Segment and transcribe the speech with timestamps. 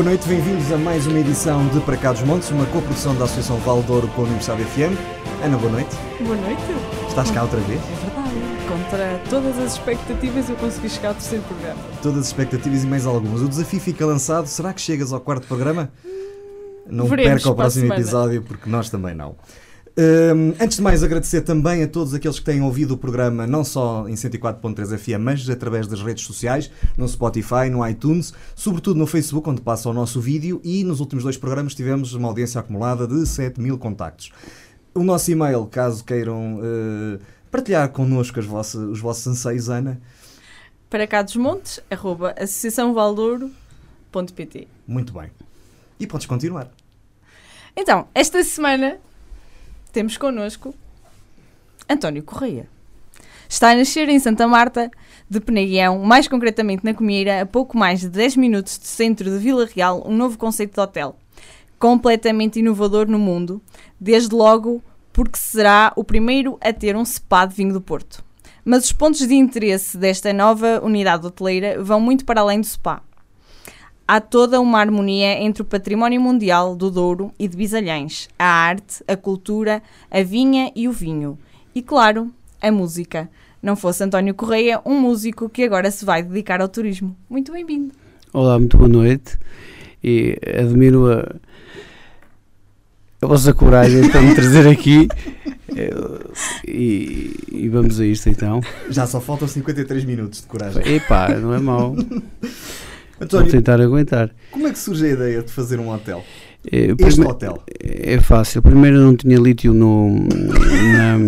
[0.00, 3.26] Boa noite, bem-vindos a mais uma edição de Para Cá dos Montes, uma coprodução da
[3.26, 4.96] Associação Valdouro com a Universidade FM.
[5.44, 5.94] Ana, boa noite.
[6.22, 6.62] Boa noite.
[7.06, 7.78] Estás cá outra vez?
[7.78, 8.30] É verdade.
[8.66, 11.78] Contra todas as expectativas eu consegui chegar ao terceiro programa.
[12.00, 13.42] Todas as expectativas e mais algumas.
[13.42, 14.46] O desafio fica lançado.
[14.46, 15.92] Será que chegas ao quarto programa?
[16.86, 19.36] Não Veremos perca o próximo episódio, porque nós também não.
[19.98, 23.62] Hum, antes de mais, agradecer também a todos aqueles que têm ouvido o programa, não
[23.64, 29.06] só em 104.3 FM, mas através das redes sociais, no Spotify, no iTunes, sobretudo no
[29.06, 33.06] Facebook, onde passa o nosso vídeo, e nos últimos dois programas tivemos uma audiência acumulada
[33.06, 34.32] de 7 mil contactos.
[34.94, 37.18] O nosso e-mail, caso queiram eh,
[37.50, 40.00] partilhar connosco as vossas, os vossos anseios, Ana,
[40.88, 45.30] Para cá dos montes, arroba associaçãovaldouro.pt muito bem.
[45.98, 46.70] E podes continuar.
[47.76, 48.98] Então, esta semana
[49.90, 50.74] temos connosco
[51.88, 52.68] António Correia.
[53.48, 54.90] Está a nascer em Santa Marta
[55.28, 59.38] de Penaguião, mais concretamente na Comieira, a pouco mais de 10 minutos do centro de
[59.38, 61.16] Vila Real, um novo conceito de hotel.
[61.78, 63.60] Completamente inovador no mundo,
[64.00, 68.24] desde logo porque será o primeiro a ter um spa de vinho do Porto.
[68.64, 73.02] Mas os pontos de interesse desta nova unidade hoteleira vão muito para além do spa.
[74.12, 79.04] Há toda uma harmonia entre o património mundial do Douro e de Bisalhães, a arte,
[79.06, 79.80] a cultura,
[80.10, 81.38] a vinha e o vinho.
[81.72, 82.28] E claro,
[82.60, 83.30] a música.
[83.62, 87.16] Não fosse António Correia, um músico que agora se vai dedicar ao turismo.
[87.30, 87.92] Muito bem-vindo.
[88.32, 89.38] Olá, muito boa noite
[90.02, 91.32] e admiro a,
[93.22, 95.06] a vossa coragem para me trazer aqui
[96.66, 98.60] e, e vamos a isto então.
[98.88, 100.82] Já só faltam 53 minutos de coragem.
[100.96, 101.94] Epá, não é mau,
[103.20, 104.30] vou António, tentar aguentar.
[104.50, 106.24] como é que surge a ideia de fazer um hotel?
[106.70, 107.62] Eh, Este hotel.
[107.82, 108.60] É fácil.
[108.62, 110.10] Primeiro não tinha lítio no.
[110.10, 111.18] Na,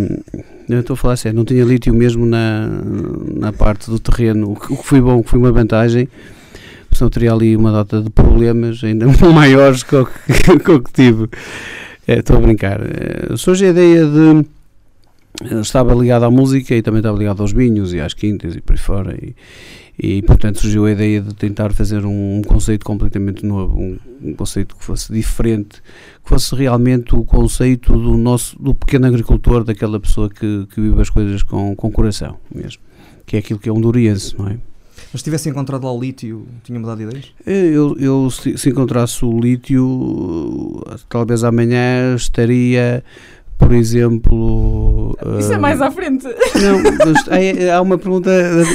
[0.68, 2.68] eu estou a falar sério, não tinha lítio mesmo na,
[3.34, 6.08] na parte do terreno, o que, o que foi bom, o que foi uma vantagem.
[6.92, 11.28] Senão teria ali uma data de problemas ainda maiores que o que, que, que tive.
[12.06, 12.80] Eh, Estou a brincar.
[12.82, 14.44] Eh, Surge a ideia de.
[15.50, 18.60] eu Estava ligado à música e também estava ligado aos vinhos e às quintas e
[18.60, 19.14] por aí fora.
[19.14, 19.34] E,
[19.98, 24.34] e portanto surgiu a ideia de tentar fazer um, um conceito completamente novo, um, um
[24.34, 25.82] conceito que fosse diferente,
[26.22, 31.00] que fosse realmente o conceito do nosso do pequeno agricultor, daquela pessoa que, que vive
[31.00, 32.80] as coisas com, com coração mesmo,
[33.26, 34.58] que é aquilo que é um duriense, não é?
[35.12, 37.32] Mas se tivesse encontrado lá o lítio, tinha mudado ideias?
[37.46, 43.04] Eu, eu se, se encontrasse o lítio, talvez amanhã estaria,
[43.62, 45.16] por exemplo.
[45.38, 46.24] Isso é ah, mais à frente.
[46.24, 48.30] Não, mas há, há uma pergunta,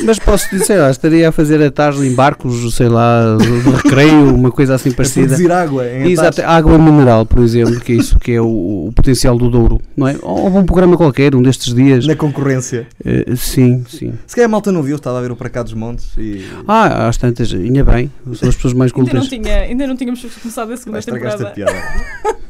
[0.06, 4.34] mas posso dizer, sei lá, estaria a fazer atalhos em barcos, sei lá, de recreio,
[4.34, 5.28] uma coisa assim A parecida.
[5.28, 6.50] produzir água em Exato, Exato.
[6.50, 10.08] água mineral, por exemplo, que é isso que é o, o potencial do Douro, não
[10.08, 10.16] é?
[10.22, 12.06] Ou um programa qualquer, um destes dias.
[12.08, 12.88] Na concorrência.
[13.06, 14.14] Eh, sim, sim.
[14.26, 16.46] Se calhar a malta não viu, estava a ver o Para Cá dos Montes e
[16.68, 19.30] Ah, às tantas, ainda bem, são as pessoas mais Ainda não, cultas.
[19.30, 21.46] tinha, ainda não tínhamos começado a segunda temporada.
[21.48, 21.74] piada.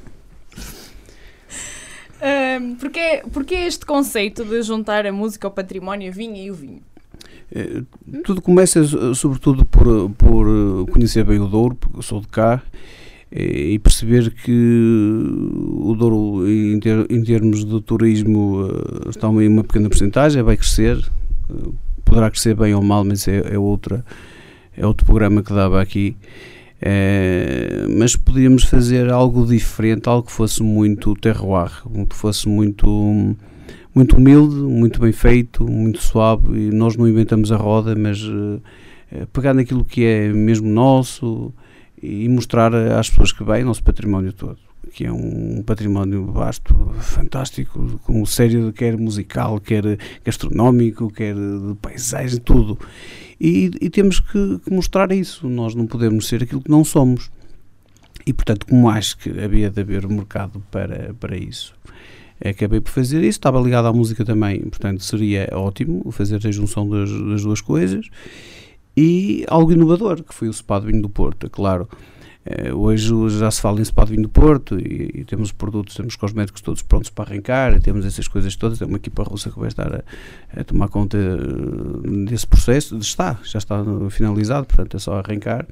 [2.22, 6.56] Ahm, porque, porque este conceito de juntar a música ao património, a vinha e o
[6.56, 6.82] vinho?
[7.54, 7.84] Eh,
[8.24, 8.84] Tudo começa
[9.14, 12.62] sobretudo por, por conhecer bem o Douro, porque eu sou de cá,
[13.32, 14.52] eh, e perceber que
[15.80, 18.68] o Douro, em, ter- em termos de turismo,
[19.06, 20.98] eh, está em uma pequena porcentagem, vai crescer,
[22.04, 24.04] poderá crescer bem ou mal, mas é, é, outra,
[24.76, 26.16] é outro programa que dava aqui.
[26.82, 31.72] Eh, mas podíamos fazer algo diferente, algo que fosse muito terroir,
[32.08, 33.36] que fosse muito
[33.94, 38.22] muito humilde, muito bem feito, muito suave e nós não inventamos a roda, mas
[39.12, 41.52] eh, pegar naquilo que é mesmo nosso
[42.02, 44.60] e mostrar às pessoas que vêm o nosso património todo,
[44.94, 52.40] que é um património vasto, fantástico, com sério, quer musical, quer gastronómico, quer de paisagem,
[52.40, 52.78] tudo.
[53.40, 57.30] E, e temos que, que mostrar isso, nós não podemos ser aquilo que não somos.
[58.26, 61.74] E portanto, como acho que havia de haver um mercado para, para isso,
[62.44, 66.90] acabei por fazer isso, estava ligado à música também, portanto seria ótimo fazer a junção
[66.90, 68.10] das, das duas coisas
[68.96, 71.88] e algo inovador, que foi o Spa de Vinho do Porto, é claro.
[72.50, 76.16] Eh, Hoje já se fala em de Vinho do Porto e, e temos produtos, temos
[76.16, 78.82] cosméticos todos prontos para arrancar, temos essas coisas todas.
[78.82, 80.04] É uma equipa russa que vai estar a,
[80.60, 82.98] a tomar conta eh, desse processo.
[82.98, 85.66] Está, já está finalizado, portanto é só arrancar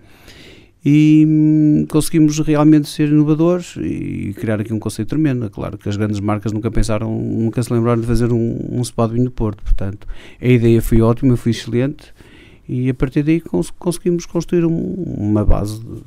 [0.88, 5.46] e hum, conseguimos realmente ser inovadores e criar aqui um conceito tremendo.
[5.46, 8.82] É Claro que as grandes marcas nunca pensaram, nunca se lembraram de fazer um, um
[9.08, 10.08] de vinho do Porto, portanto
[10.40, 12.14] a ideia foi ótima, foi excelente
[12.70, 16.04] e a partir daí cons conseguimos construir um- uma base de-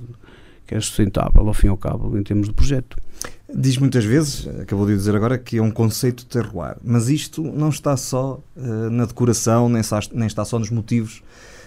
[0.69, 2.97] que é sustentável ao fim e ao cabo em termos de projeto.
[3.53, 6.77] Diz muitas vezes, acabou de dizer agora, que é um conceito terroir.
[6.85, 8.61] Mas isto não está só eh,
[8.91, 11.23] na decoração, nem, só- nem está só nos motivos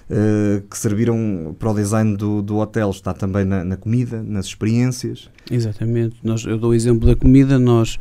[0.10, 4.46] uh, que serviram para o design do, do hotel, está também na, na comida, nas
[4.46, 5.30] experiências.
[5.50, 6.18] Exatamente.
[6.24, 7.98] Nós, eu dou o exemplo da comida, nós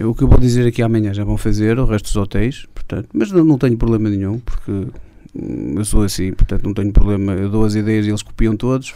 [0.00, 3.08] o que eu vou dizer aqui amanhã já vão fazer, o resto dos hotéis, portanto,
[3.12, 4.86] mas não, não tenho problema nenhum, porque
[5.34, 8.94] eu sou assim, portanto não tenho problema, eu dou as ideias e eles copiam todos.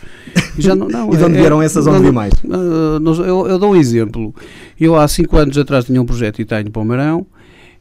[0.59, 2.33] E, já não, não, e de onde é, vieram essas, onde mais?
[2.45, 4.35] Eu, eu, dou um exemplo.
[4.79, 7.27] Eu há 5 anos atrás tinha um projeto e tenho Palmeirão,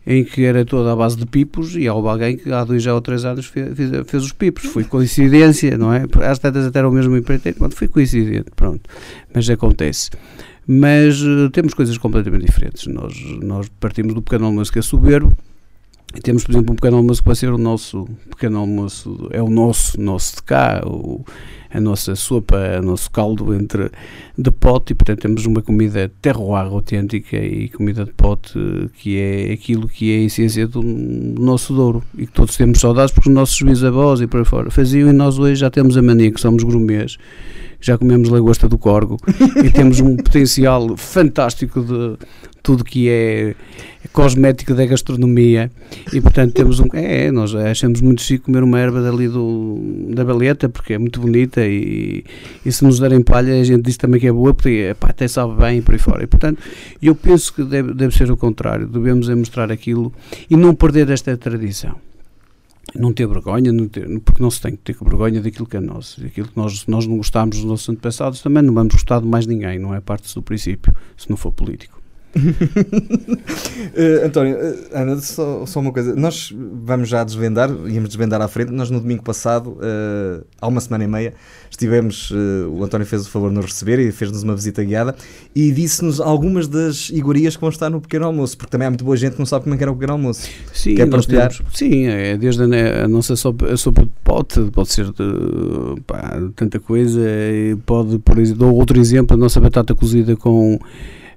[0.06, 3.02] em que era toda a base de pipos e houve alguém que há dois ou
[3.02, 4.66] três anos fez, fez, fez os pipos.
[4.66, 6.06] Foi coincidência, não é?
[6.30, 8.82] Às tantas até era o mesmo empreiteiro, quando foi coincidente, pronto.
[9.34, 10.10] Mas acontece
[10.66, 12.88] mas uh, temos coisas completamente diferentes.
[12.88, 15.36] Nós, nós partimos do pequeno almoço que é soberbo,
[16.16, 19.42] e temos, por exemplo, um pequeno almoço que vai ser o nosso pequeno almoço, é
[19.42, 21.26] o nosso, nosso de cá, o,
[21.72, 23.90] a nossa sopa, o nosso caldo entre
[24.38, 28.60] de pote, e portanto temos uma comida terroir autêntica e comida de pote
[28.94, 32.04] que é aquilo que é a essência do, nosso Douro.
[32.18, 35.14] E que todos temos saudades porque os nossos bisavós e por aí fora faziam e
[35.14, 37.18] nós hoje já temos a mania que somos gourmets
[37.82, 39.18] já comemos lagosta do Corgo
[39.62, 42.18] e temos um potencial fantástico de
[42.64, 43.56] tudo que é
[44.12, 45.72] cosmético da gastronomia
[46.12, 49.80] e portanto temos um é, nós achamos muito chique comer uma erva dali do,
[50.10, 52.24] da baleta porque é muito bonita e,
[52.66, 55.28] e se nos derem palha a gente diz também que é boa porque pá, até
[55.28, 56.24] sabe bem e por aí fora.
[56.24, 56.62] E portanto
[57.02, 58.88] eu penso que deve, deve ser o contrário.
[58.88, 60.14] Devemos é mostrar aquilo
[60.50, 61.96] e não perder esta tradição.
[62.96, 65.80] Não ter vergonha, não ter, porque não se tem que ter vergonha daquilo que é
[65.80, 69.26] nosso, daquilo que nós, nós não gostamos dos nossos antepassados, também não vamos gostar de
[69.26, 72.03] mais ninguém, não é parte do princípio, se não for político.
[72.36, 76.16] Uh, António, uh, Ana, só, só, uma coisa.
[76.16, 78.72] Nós vamos já desvendar, íamos desvendar à frente.
[78.72, 81.34] Nós no domingo passado, uh, há uma semana e meia,
[81.70, 82.32] estivemos.
[82.32, 85.16] o António fez o favor de nos receber e fez-nos uma visita guiada
[85.56, 89.04] e disse-nos algumas das iguarias que vão estar no pequeno almoço, porque também há muito
[89.04, 90.50] boa gente que não sabe como é que era o pequeno almoço.
[90.74, 94.62] Sim, Quer nós temos, sim é desde a, a nossa sopa, a sopa de pote,
[94.72, 97.22] pode ser de, pá, tanta coisa.
[97.86, 100.80] Pode, por exemplo, dou outro exemplo, a nossa batata cozida com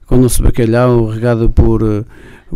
[0.06, 2.04] com o nosso bacalhau regada por, eh,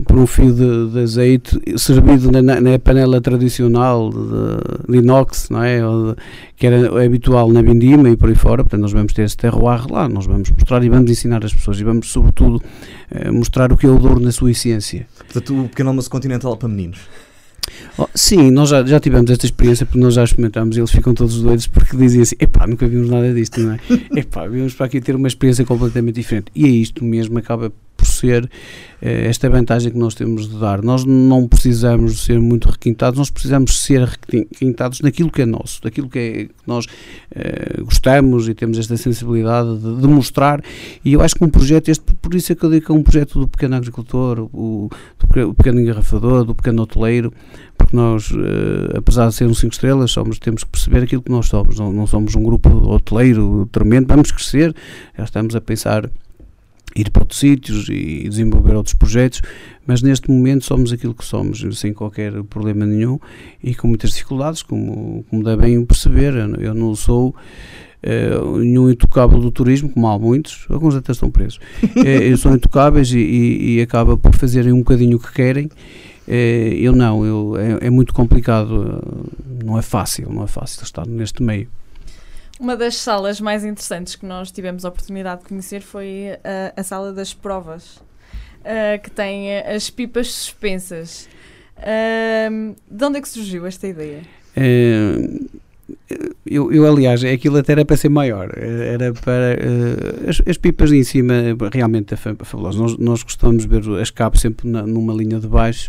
[0.07, 5.63] por um fio de, de azeite servido na, na, panela tradicional de, de inox, não
[5.63, 5.81] é?
[5.81, 6.17] De,
[6.57, 9.91] que era habitual na Vindima e por aí fora, portanto nós vamos ter esse terroir
[9.91, 12.63] lá, nós vamos mostrar e vamos ensinar as pessoas e vamos sobretudo
[13.11, 15.07] eh, mostrar o que é o Douro na sua essência.
[15.19, 17.01] Portanto o pequeno almoço continental para meninos.
[17.99, 21.13] Oh, sim, nós já, já tivemos esta experiência porque nós já experimentámos e eles ficam
[21.15, 23.79] todos doidos porque dizem assim: epá, nunca vimos nada disto, não é?
[24.19, 26.47] epá, vimos para aqui ter uma experiência completamente diferente.
[26.55, 28.51] E é isto mesmo, acaba por ser
[29.03, 30.83] eh, esta vantagem que nós temos de dar.
[30.83, 36.09] Nós não precisamos ser muito requintados, nós precisamos ser requintados naquilo que é nosso, daquilo
[36.09, 36.87] que, é, que nós
[37.31, 40.63] eh, gostamos e temos esta sensibilidade de, mostrar.
[41.05, 42.95] E eu acho que um projeto, este, por isso é que eu digo que é
[42.95, 44.89] um projeto do pequeno agricultor, o,
[45.19, 47.33] do, pequeno engarrafador, do pequeno hoteleiro,
[47.77, 51.47] porque nós, eh, apesar de sermos cinco estrelas, somos, temos que perceber aquilo que nós
[51.49, 51.79] somos.
[51.79, 54.75] Não, não somos um grupo hoteleiro tremendo, vamos crescer,
[55.19, 56.11] já estamos a pensar
[56.95, 59.43] ir para outros sítios e desenvolver outros projetos,
[59.87, 63.19] mas neste momento somos aquilo que somos, sem qualquer problema nenhum
[63.63, 66.35] e com muitas dificuldades, como, como devem perceber.
[66.59, 67.35] Eu não sou
[68.05, 71.59] uh, nenhum intocável do turismo, como há muitos, alguns até estão presos.
[71.83, 75.67] uh, eu sou intocáveis e, e, e acaba por fazerem um bocadinho o que querem.
[76.29, 79.03] Uh, eu não, eu, é, é muito complicado,
[79.65, 81.69] não é fácil, não é fácil estar neste meio.
[82.61, 86.83] Uma das salas mais interessantes que nós tivemos a oportunidade de conhecer foi a, a
[86.85, 91.27] sala das provas, uh, que tem as pipas suspensas.
[91.79, 94.21] Uh, de onde é que surgiu esta ideia?
[96.45, 100.93] Eu, eu, aliás, aquilo até era para ser maior, era para uh, as, as, pipas
[100.93, 101.33] em cima
[101.73, 102.79] realmente é fabuloso.
[102.79, 105.89] Nós, nós costumamos ver as cabos sempre na, numa linha de baixo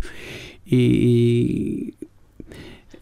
[0.65, 1.93] e,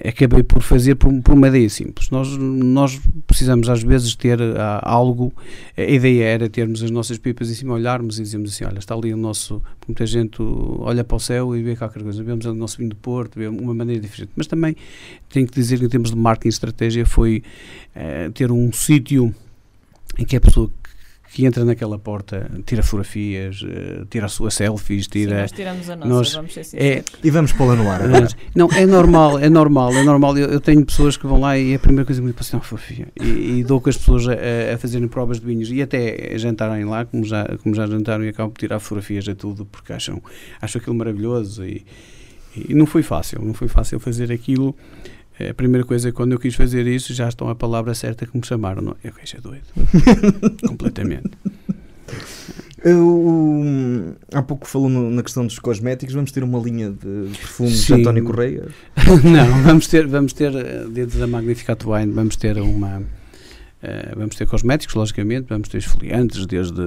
[0.03, 2.09] acabei por fazer por, por, uma ideia simples.
[2.09, 5.33] Nós, nós precisamos às vezes ter uh, algo,
[5.75, 8.95] a ideia era termos as nossas pipas em cima, olharmos e dizermos assim, olha, está
[8.95, 10.37] ali o nosso, muita gente
[10.79, 13.47] olha para o céu e vê qualquer coisa, vemos o nosso vinho de Porto, vê
[13.47, 14.31] uma maneira diferente.
[14.35, 14.75] Mas também
[15.29, 17.43] tenho que dizer que em termos de marketing e estratégia foi
[17.95, 19.33] uh, ter um sítio
[20.17, 20.71] em que a pessoa
[21.31, 25.35] que entra naquela porta, tira fotografias, uh, tira as suas selfies, tira.
[25.35, 28.01] Sim, nós tiramos a nossa, nós, vamos ser é, E vamos pô-la no ar.
[28.55, 30.37] não, é normal, é normal, é normal.
[30.37, 32.57] Eu, eu, tenho pessoas que vão lá e a primeira coisa que me dizem é
[32.57, 33.07] uma fotografia.
[33.19, 34.33] E, e, dou com as pessoas a,
[34.73, 38.29] a, fazerem provas de vinhos e até jantarem lá, como já, como já jantaram, e
[38.29, 40.21] acabam por tirar fotografias a tudo porque acham,
[40.59, 41.63] acham aquilo maravilhoso.
[41.63, 41.85] E,
[42.55, 44.75] e não foi fácil, não foi fácil fazer aquilo.
[45.47, 48.45] A primeira coisa, quando eu quis fazer isso, já estão a palavra certa que me
[48.45, 48.81] chamaram.
[48.81, 49.63] Não, eu queixo é doido.
[50.67, 51.29] Completamente.
[52.83, 57.85] Eu, há pouco falou no- na questão dos cosméticos, vamos ter uma linha de perfumes
[57.85, 57.93] de.
[57.93, 58.67] António Correia.
[59.23, 63.03] Não, vamos ter, vamos ter eh, dentro da Magnificat Wine, vamos ter uma.
[63.83, 66.81] eh, vamos ter cosméticos, logicamente, vamos ter esfoliantes, desde,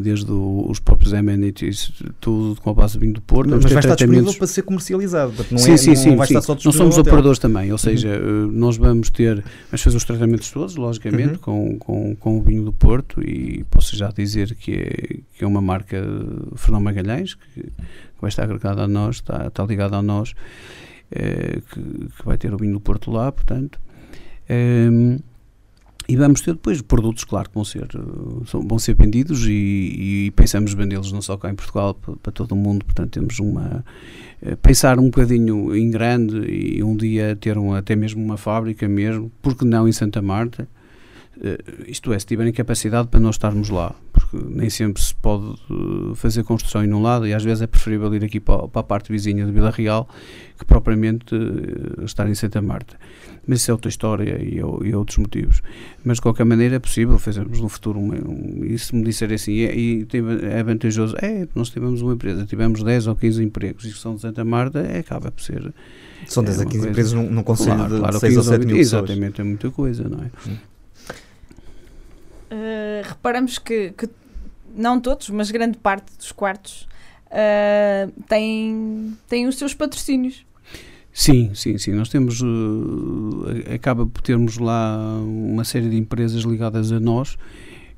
[0.00, 3.50] desde o- os próprios amenities, tudo com a base de vinho do Porto.
[3.50, 5.32] Mas vai estar disponível para ser comercializado.
[5.50, 6.34] Não, sim, é, sim, não sim, vai sim.
[6.38, 8.20] estar só Nós somos operadores também, ou seja, eh,
[8.52, 11.38] nós vamos ter, vamos fazer os tratamentos todos, logicamente, Uhum.
[11.38, 15.46] com, com, com o vinho do Porto e posso já dizer que é, que é
[15.46, 17.70] uma marca eh, Fernão Magalhães, que, que
[18.20, 20.34] vai estar agregada a nós, está, está ligada a nós,
[21.10, 23.80] eh, que, que vai ter o vinho do Porto lá, portanto.
[24.48, 25.18] Ehm,
[26.12, 27.88] e vamos ter depois produtos, claro, que vão ser,
[28.52, 29.52] vão ser vendidos e,
[30.26, 33.38] e pensamos vendê-los não só cá em Portugal, pa- para todo o mundo, portanto temos
[33.38, 33.84] uma,
[34.42, 38.86] eh, pensar um bocadinho em grande e um dia ter um, até mesmo uma fábrica
[38.88, 40.68] mesmo, porque não em Santa Marta,
[41.88, 46.14] isto é, se tiverem capacidade para nós estarmos lá, porque nem sempre se pode eh,
[46.14, 48.84] fazer construção em um lado e às vezes é preferível ir aqui para, para a
[48.84, 50.08] parte vizinha de Vila Real
[50.58, 52.96] que propriamente eh, estar em Santa Marta.
[53.46, 55.62] Mas isso é outra história e, é- e outros motivos.
[56.04, 59.32] Mas de qualquer maneira é possível fazermos no futuro um, um, e se me disser
[59.32, 59.74] assim, é,
[60.58, 64.20] é vantajoso, é, nós tivemos uma empresa, tivemos 10 ou 15 empregos e são de
[64.20, 65.72] Santa Marta, é, acaba por ser
[66.26, 68.36] São É 10 a uma 15 coisa- empresas num, num conselho claro, de claro, 6
[68.36, 69.02] ou 15 7 mil pessoas.
[69.10, 70.30] Exatamente, é muita coisa, não é?
[72.52, 74.06] Uh, reparamos que, que
[74.76, 76.86] não todos, mas grande parte dos quartos
[77.28, 80.44] uh, têm, têm os seus patrocínios.
[81.12, 81.92] Sim, sim, sim.
[81.92, 87.36] Nós temos, eh, acaba por termos lá uma série de empresas ligadas a nós,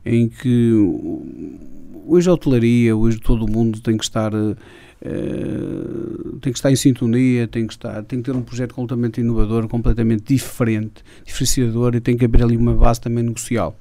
[0.05, 4.57] em que uh, hoje a hotelaria, hoje todo o mundo tem que estar, eh,
[5.01, 9.21] eh, tem que estar em sintonia, tem que estar, tem que ter um projeto completamente
[9.21, 13.77] inovador, completamente diferente, diferenciador e tem que haver ali uma base também negocial.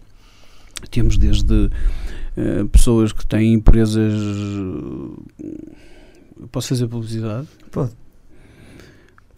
[0.90, 1.70] Temos desde
[2.38, 4.14] eh, pessoas que têm empresas.
[5.44, 5.78] eh,
[6.52, 7.48] Posso fazer publicidade?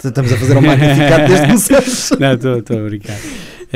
[0.09, 2.11] Estamos a fazer um magnificado desde que começamos.
[2.19, 3.17] Não, estou a brincar.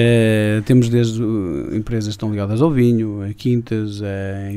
[0.01, 4.05] Eh, temos desde uh, empresas que estão ligadas ao vinho, a quintas, a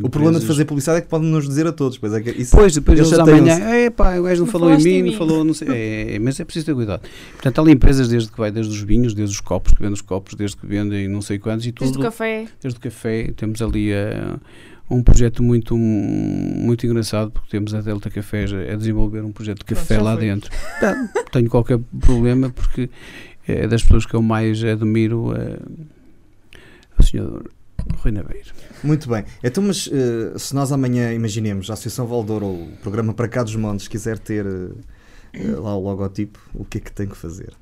[0.02, 1.98] O problema de empresas- fazer publicidade é que podem nos dizer a todos.
[1.98, 4.52] Pois é que isso, Depois, depois Eles eles amanhã, é pá, o gajo não Não
[4.52, 5.68] falou em mim, em não mim." falou, não sei.
[5.72, 7.02] É, é, mas é preciso ter cuidado.
[7.32, 9.94] Portanto, há ali empresas desde que vai, desde os vinhos, desde os copos, que vendem
[9.94, 11.86] os copos, desde que vendem não sei quantos e tudo.
[11.86, 12.44] Desde o café.
[12.62, 14.34] desde o café, temos ali eh,
[14.92, 19.64] um projeto muito, muito engraçado, porque temos a Delta Cafés a desenvolver um projeto de
[19.64, 20.50] Pronto, café já lá dentro.
[20.82, 22.90] Não tenho qualquer problema, porque
[23.46, 25.58] é das pessoas que eu mais admiro eh,
[26.98, 27.50] o senhor
[27.96, 28.52] Rui Nabeiro.
[28.84, 29.24] Muito bem.
[29.42, 33.42] Então, mas eh, se nós amanhã, imaginemos, a Associação Valdouro ou o programa Para Cá
[33.42, 37.52] dos Montes quiser ter eh, lá o logotipo, o que é que tem que fazer?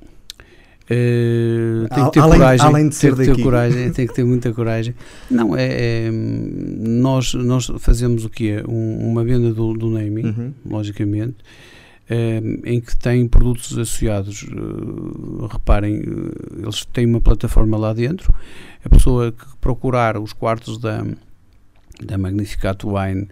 [0.92, 4.12] Eh, tem que ter Além- coragem, além de ser tem que ter coragem, tem que
[4.14, 4.92] ter muita coragem.
[5.30, 5.68] Não, é,
[6.06, 10.52] é, nós, nós fazemos o que é uma venda do, do naming, Uhum.
[10.68, 11.36] logicamente,
[12.08, 14.44] eh, em que tem produtos associados.
[14.50, 16.02] eh, reparem,
[16.60, 18.34] eles têm uma plataforma lá dentro.
[18.84, 21.06] A pessoa que procurar os quartos da,
[22.04, 23.28] da Magnificat Wine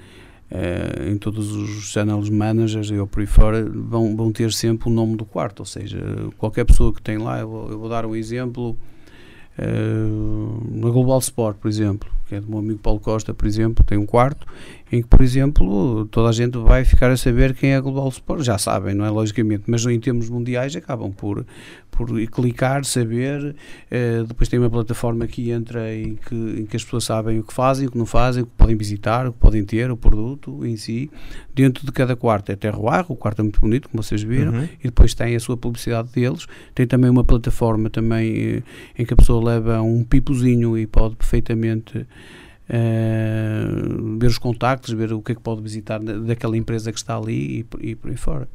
[0.50, 4.92] eh, em todos os channels managers e por aí fora vão, vão ter sempre o
[4.92, 5.60] nome do quarto.
[5.60, 5.98] Ou seja,
[6.38, 8.76] qualquer pessoa que tem lá, eu vou, eu vou dar um exemplo.
[9.58, 9.64] eh,
[10.70, 13.98] na Global Sport, por exemplo, que é do meu amigo Paulo Costa, por exemplo, tem
[13.98, 14.46] um quarto
[14.90, 18.09] em que, por exemplo, toda a gente vai ficar a saber quem é a Global
[18.09, 18.42] Sport.
[18.42, 19.11] Já sabem, não é?
[19.11, 21.45] Logicamente, mas em termos mundiais acabam por,
[21.90, 23.54] por clicar, saber.
[23.90, 27.42] eh, depois tem uma plataforma que entra em que, em que as pessoas sabem o
[27.42, 29.97] que fazem, o que não fazem, o que podem visitar, o que podem ter, o
[29.97, 31.11] produto em si.
[31.54, 34.64] Dentro de cada quarto é terroir, o quarto é muito bonito, como vocês viram Uhum.
[34.80, 36.47] e depois tem a sua publicidade deles.
[36.75, 38.62] Tem também uma plataforma também eh,
[38.99, 42.07] em que a pessoa leva um pipozinho e pode perfeitamente
[44.18, 47.16] ver os contactos, ver o que é que pode visitar da- daquela empresa que está
[47.16, 48.48] ali e, por- e por aí fora.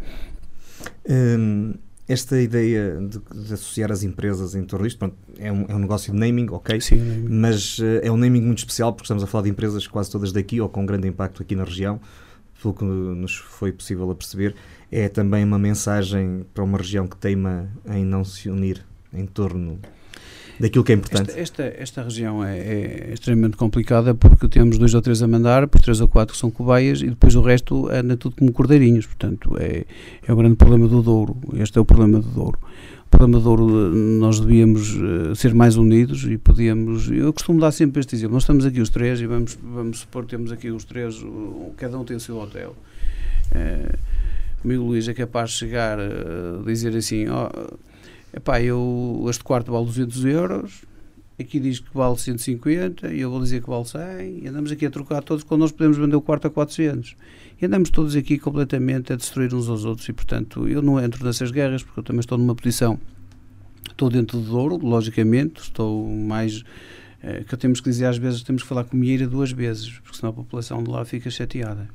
[1.10, 1.74] Hum,
[2.08, 5.79] esta ideia de, de associar as empresas em torno disto, pronto, é, um, é um
[5.79, 6.79] negócio de naming, ok?
[6.82, 7.25] Sim, né?
[7.29, 10.32] Mas eh, é um naming muito especial porque estamos a falar de empresas quase todas
[10.34, 12.00] daqui ou com grande impacto aqui na região,
[12.62, 14.53] pelo que nos foi possível a perceber.
[14.91, 19.79] É também uma mensagem para uma região que teima em não se unir em torno
[20.63, 21.29] daquilo que é importante.
[21.32, 25.62] Esta, esta, esta região é, é extremamente complicada porque temos dois ou três a mandar,
[25.62, 29.05] depois três ou quatro que são cobaias e depois o resto anda tudo como cordeirinhos.
[29.05, 29.84] Portanto, é,
[30.25, 31.36] é o grande problema do Douro.
[31.55, 32.58] Este é o problema do Douro.
[33.05, 37.12] O problema do Douro, eh, nós devíamos eh, ser mais unidos e podíamos.
[37.12, 38.34] Eu costumo dar sempre este exemplo.
[38.34, 41.24] Nós estamos aqui os três e vamos, vamos supor temos aqui os três,
[41.77, 42.74] cada um tem o seu hotel.
[43.53, 43.96] Eh,
[44.63, 47.50] o amigo Luís é capaz de chegar a dizer assim: ó.
[48.34, 50.82] Epá, eu, este quarto vale 200 euros,
[51.40, 54.86] aqui diz que vale 150 e eu vou dizer que vale 100 e andamos aqui
[54.86, 57.16] a trocar todos quando nós podemos vender o quarto a 400
[57.62, 61.24] e andamos todos aqui completamente a destruir uns aos outros e portanto eu não entro
[61.25, 63.00] nessas guerras porque eu também estou numa posição
[63.90, 66.63] estou dentro do Douro, logicamente estou mais
[67.22, 70.18] eh, que temos que dizer às vezes temos que falar com Mieira duas vezes porque
[70.18, 71.88] senão a população de lá fica chateada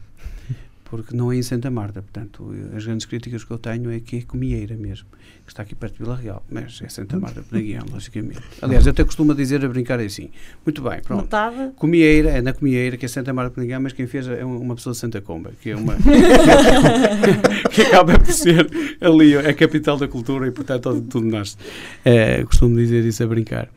[0.91, 2.03] porque não é em Santa Marta.
[2.03, 5.07] Portanto, as grandes críticas que eu tenho é que é Comieira mesmo,
[5.45, 8.41] que está aqui perto de Vila Real, mas é Santa Marta, Penaguião, logicamente.
[8.63, 10.31] Aliás, eu até costumo dizer a brincar assim.
[10.65, 11.23] Muito bem, pronto.
[11.23, 11.73] Metade.
[11.77, 14.93] Comieira, é na Comieira, que é Santa Marta, Penaguião, mas quem fez é uma pessoa
[14.93, 15.95] de Santa Comba, que é uma.
[17.71, 18.69] que acaba por ser
[19.01, 21.57] ali a capital da cultura e, portanto, tudo nasce.
[22.05, 23.69] É, costumo dizer isso a brincar.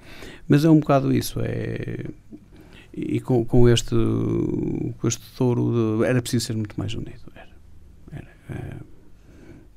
[0.48, 2.06] Mas é um bocado isso, é
[2.94, 3.96] e com, com este
[4.98, 7.50] com este touro de, era preciso ser muito mais unido era,
[8.12, 8.76] era é,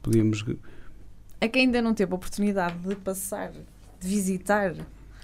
[0.02, 0.44] podíamos
[1.40, 3.52] a quem ainda não teve a oportunidade de passar
[4.04, 4.74] de visitar.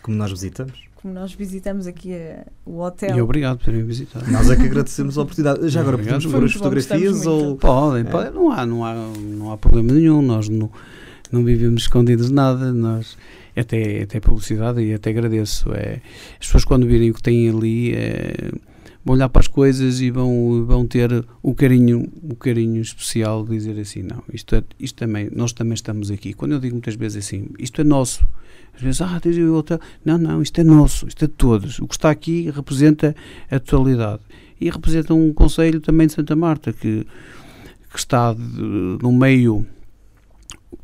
[0.03, 0.89] Como nós visitamos.
[0.97, 3.17] Como nós visitamos aqui a, o hotel.
[3.17, 4.31] E obrigado por terem visitado.
[4.31, 5.69] Nós é que agradecemos a oportunidade.
[5.69, 8.29] Já agora podemos pôr as fotografias ou podem, podem.
[8.29, 8.31] É.
[8.31, 10.21] não há não há não há problema nenhum.
[10.21, 10.71] Nós não
[11.31, 12.73] não vivemos escondidos de nada.
[12.73, 13.17] Nós
[13.61, 15.73] até, até publicidade e até agradeço.
[15.73, 16.01] É,
[16.39, 18.51] as pessoas quando virem o que têm ali é,
[19.05, 23.51] vão olhar para as coisas e vão, vão ter o carinho, o carinho especial de
[23.51, 26.33] dizer assim, não, isto, é, isto também, nós também estamos aqui.
[26.33, 28.27] Quando eu digo muitas vezes assim, isto é nosso.
[28.75, 29.81] Às vezes, ah, tens o hotel.
[30.05, 31.79] Não, não, isto é nosso, isto é de todos.
[31.81, 33.15] O que está aqui representa
[33.51, 34.23] a totalidade.
[34.61, 37.07] E representa um conselho também de Santa Marta, que,
[37.91, 39.67] que está no meio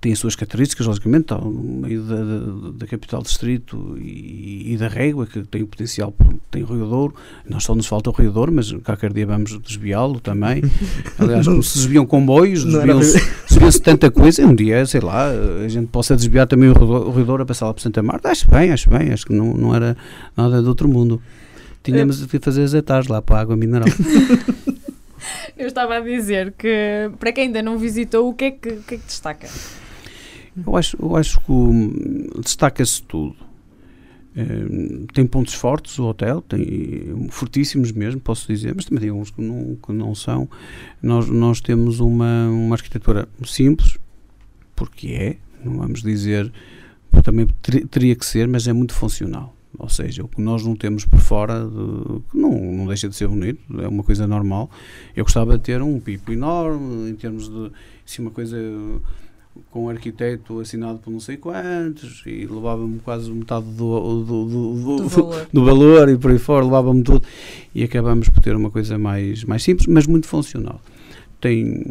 [0.01, 4.77] tem as suas características, logicamente, está no meio da, da, da capital distrito e, e,
[4.77, 6.15] da Régua, que tem o potencial,
[6.51, 7.15] tem o Rio Douro,
[7.49, 10.63] não só nos falta o Rio Douro, mas qualquer dia vamos desviá-lo também.
[11.19, 13.19] Aliás, como se desviam comboios, desviam-se
[13.49, 15.29] desvia tanta coisa, um dia, sei lá,
[15.65, 18.49] a gente possa desviar também o Rio, Douro a passar lá para Santa Marta, acho
[18.51, 19.97] bem, acho bem, acho que não, não era
[20.37, 21.23] nada de outro mundo.
[21.83, 23.89] Tínhamos de fazer as etares lá para a água mineral.
[25.59, 28.95] Eu estava a dizer que, para quem ainda não visitou, o que é que, que,
[28.95, 29.49] é que destaca?
[30.65, 33.37] Eu acho, eu acho que destaca-se tudo.
[34.37, 39.31] Um, tem pontos fortes o hotel, tem fortíssimos mesmo, posso dizer, mas também tem uns
[39.31, 40.47] que não, que não são.
[41.03, 43.97] Nós, nós temos uma, uma arquitetura simples,
[44.75, 46.53] porque é, não vamos dizer,
[47.23, 49.56] também ter, teria que ser, mas é muito funcional.
[49.79, 53.29] Ou seja, o que nós não temos por fora, de, não, não deixa de ser
[53.29, 54.71] bonito, é uma coisa normal.
[55.15, 57.71] Eu gostava de ter um pipo enorme, em termos de,
[58.05, 58.57] assim, uma coisa
[59.71, 64.99] com um arquiteto assinado por não sei quantos e levava-me quase metade do, do, do,
[64.99, 65.49] do, valor.
[65.53, 67.27] do valor e por aí fora, levava-me tudo
[67.75, 70.81] e acabamos por ter uma coisa mais, mais simples, mas muito funcional.
[71.41, 71.85] Tem,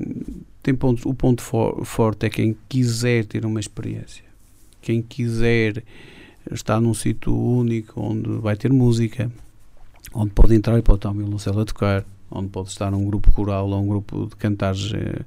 [0.61, 4.23] tem pontos, o ponto for, forte é quem quiser ter uma experiência,
[4.81, 5.83] quem quiser
[6.51, 9.31] estar num sítio único onde vai ter música,
[10.13, 13.31] onde pode entrar e pode estar um violoncelo a tocar, onde pode estar um grupo
[13.31, 15.21] coral ou um grupo de cantares eh,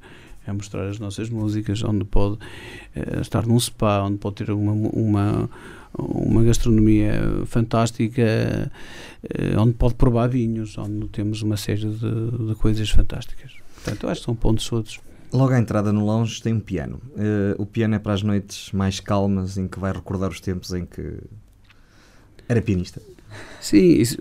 [0.46, 4.72] a mostrar as nossas músicas, onde pode uh, estar num spa, onde pode ter uma,
[4.72, 5.50] uma,
[5.96, 8.72] uma gastronomia fantástica,
[9.24, 13.52] uh, onde pode provar vinhos, onde temos uma série de, de coisas fantásticas.
[13.74, 15.00] Portanto, eu acho que são pontos todos.
[15.32, 17.00] Logo à entrada no lounge tem um piano.
[17.10, 20.72] Uh, o piano é para as noites mais calmas, em que vai recordar os tempos
[20.72, 21.18] em que
[22.48, 23.02] era pianista.
[23.60, 24.16] Sim, isso,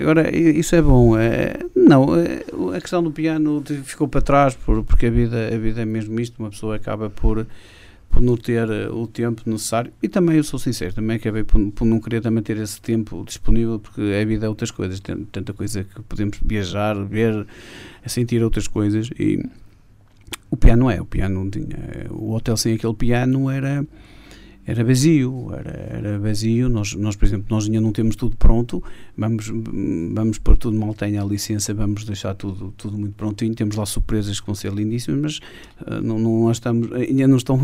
[0.00, 1.18] agora isso é bom.
[1.18, 2.44] É, não, é,
[2.76, 6.18] a questão do piano ficou para trás por, porque a vida, a vida é mesmo
[6.18, 6.38] isto.
[6.38, 7.46] Uma pessoa acaba por,
[8.08, 9.92] por não ter eh, o tempo necessário.
[10.02, 13.22] E também, eu sou sincero, também acabei por, por não querer também ter esse tempo
[13.26, 15.00] disponível porque a vida é outras coisas.
[15.00, 17.46] Tanta coisa que podemos viajar, ver,
[18.06, 19.10] sentir outras coisas.
[19.18, 19.44] E
[20.50, 22.06] o piano é, o piano tinha.
[22.10, 23.86] O hotel sem aquele piano era
[24.68, 26.68] era vazio, era, era vazio.
[26.68, 28.84] Nós, nós, por exemplo, nós ainda não temos tudo pronto,
[29.16, 29.50] vamos,
[30.14, 33.54] vamos pôr tudo mal tenha a licença, vamos deixar tudo, tudo muito prontinho.
[33.54, 35.40] Temos lá surpresas que vão ser lindíssimas,
[35.80, 37.58] mas uh, não, não estamos, ainda não estão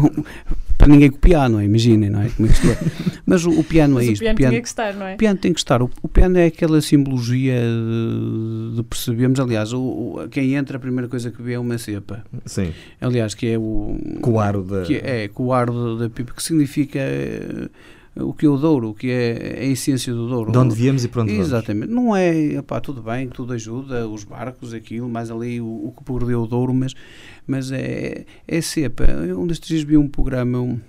[0.84, 1.64] para ninguém copiar, não é?
[1.64, 2.28] Imaginem, não é?
[2.28, 2.78] Como é que é?
[3.26, 4.20] Mas o, o piano mas é isto.
[4.20, 5.14] O piano, o piano tem que estar, não é?
[5.14, 5.82] O piano tem que estar.
[5.82, 9.40] O, o piano é aquela simbologia de, de percebermos.
[9.40, 12.22] Aliás, o, o, quem entra, a primeira coisa que vê é uma cepa.
[12.44, 12.74] Sim.
[13.00, 13.98] Aliás, que é o.
[14.20, 14.82] Coaro da.
[14.82, 17.68] Que é, é coaro da pipa, que significa eh,
[18.16, 20.52] o que é o Douro, o que é a essência do Douro.
[20.52, 21.46] De onde viemos e para onde vamos.
[21.48, 21.92] Exatamente.
[21.92, 26.04] Não é, opá, tudo bem, tudo ajuda, os barcos, aquilo, mais ali o, o que
[26.04, 26.94] perdeu o Douro, mas,
[27.46, 29.04] mas é, é cepa.
[29.36, 30.80] Um destes dias vi um programa, um,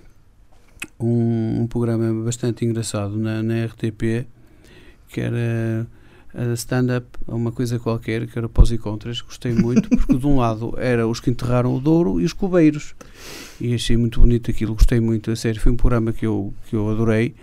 [1.00, 4.26] um, programa bastante engraçado na, na RTP,
[5.08, 5.86] que era
[6.54, 10.74] stand-up, uma coisa qualquer, que era pós e contras, gostei muito, porque de um lado
[10.76, 12.94] era os que enterraram o Douro e os cobeiros,
[13.60, 16.76] e achei muito bonito aquilo, gostei muito, a sério, foi um programa que eu, que
[16.76, 17.34] eu adorei,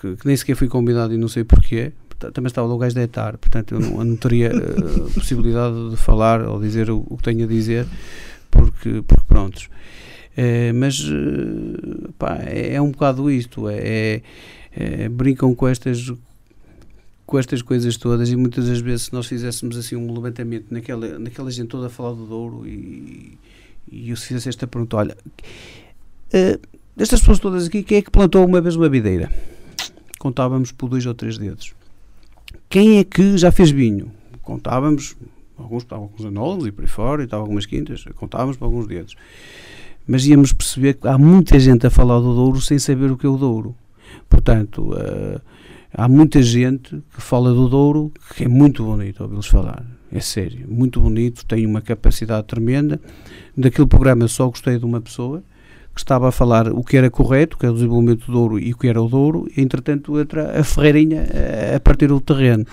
[0.00, 1.92] que, que nem sequer fui convidado e não sei porquê.
[2.32, 5.96] Também estava o gajo de etar, portanto eu não, eu não teria uh, possibilidade de
[5.98, 7.86] falar ou dizer o, o, que tenho a dizer,
[8.50, 9.68] porque, porque prontos.
[10.34, 11.02] É, mas
[12.18, 14.22] pá, é, é, um bocado isto, é, é,
[14.74, 16.10] é, brincam com estas
[17.26, 21.18] com estas coisas todas e muitas das vezes se nós fizéssemos assim um levantamento naquela,
[21.18, 23.36] naquela gente toda a falar do Douro e,
[23.90, 25.16] e eu se fizesse esta pergunta, olha,
[26.32, 26.60] uh,
[26.96, 29.30] destas pessoas todas aqui, quem é que plantou uma vez uma videira?
[30.20, 31.74] Contávamos por dois ou três dedos.
[32.68, 34.10] Quem é que já fez vinho?
[34.42, 35.16] Contávamos,
[35.56, 38.66] alguns estavam com os anolos e por aí fora, e estavam algumas quintas, contávamos por
[38.66, 39.16] alguns dedos.
[40.06, 43.26] Mas íamos perceber que há muita gente a falar do Douro sem saber o que
[43.26, 43.74] é o Douro.
[44.28, 45.40] Portanto, uh,
[45.96, 49.84] há muita gente que fala do Douro que é muito bonito ouvi-los falar.
[50.12, 53.00] É sério, muito bonito, tem uma capacidade tremenda.
[53.56, 55.42] Daquele programa só gostei de uma pessoa
[55.92, 58.72] que estava a falar o que era correto, que era o desenvolvimento do Douro e
[58.72, 61.26] o que era o Douro, e entretanto entra a Ferreirinha
[61.74, 62.66] a partir do terreno,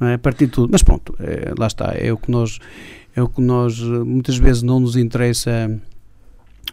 [0.00, 0.14] é?
[0.14, 0.70] a partir de tudo.
[0.70, 2.60] Mas pronto, é, lá está, é o que nós,
[3.14, 5.68] é o que nós muitas vezes não nos interessa,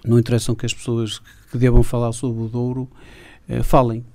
[0.05, 1.19] não interessam que as pessoas
[1.51, 2.87] que devam falar sobre o Douro
[3.49, 4.05] é, falem,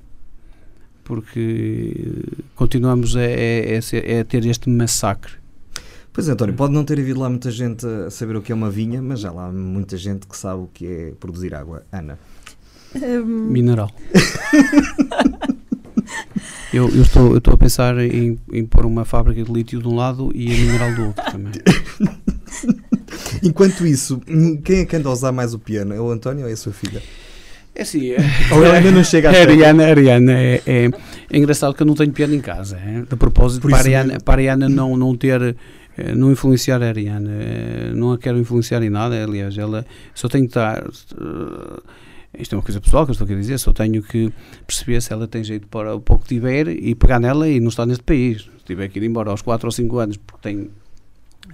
[1.07, 1.95] porque
[2.55, 5.47] continuamos a, a, a ter este massacre
[6.17, 8.55] Pois é, António, pode não ter havido lá muita gente a saber o que é
[8.55, 11.83] uma vinha, mas já lá há muita gente que sabe o que é produzir água.
[11.93, 12.19] Ana.
[12.95, 13.51] Um...
[13.51, 13.91] Mineral.
[16.73, 19.87] eu, eu, estou, eu estou a pensar em, em pôr uma fábrica de lítio de
[19.87, 21.53] um lado e a mineral do outro também.
[23.45, 24.19] Enquanto isso,
[24.65, 25.93] quem é que anda a usar mais o piano?
[25.93, 27.03] É o António ou é a sua filha?
[27.79, 28.13] É assim,
[28.53, 30.87] ou ele ainda não chega a é, Ariana, Ariana é, é,
[31.31, 32.79] é, engraçado que eu não tenho piano em casa.
[32.79, 33.03] É?
[33.03, 35.55] De propósito, para a, Ariana, para a Ariana não, não ter
[35.99, 39.85] eh, não influenciar a Ariana, eh, não a quero influenciar em nada, aliás, ela
[40.15, 40.83] só tem que estar.
[40.87, 41.83] Uh,
[42.39, 44.31] isto é uma coisa pessoal que eu estou a dizer, só tenho que
[44.67, 47.69] perceber se ela tem jeito para o pouco que tiver e pegar nela e não
[47.69, 48.43] estar neste país.
[48.59, 50.71] Se tiver que ir embora aos 4 ou 5 anos, porque tem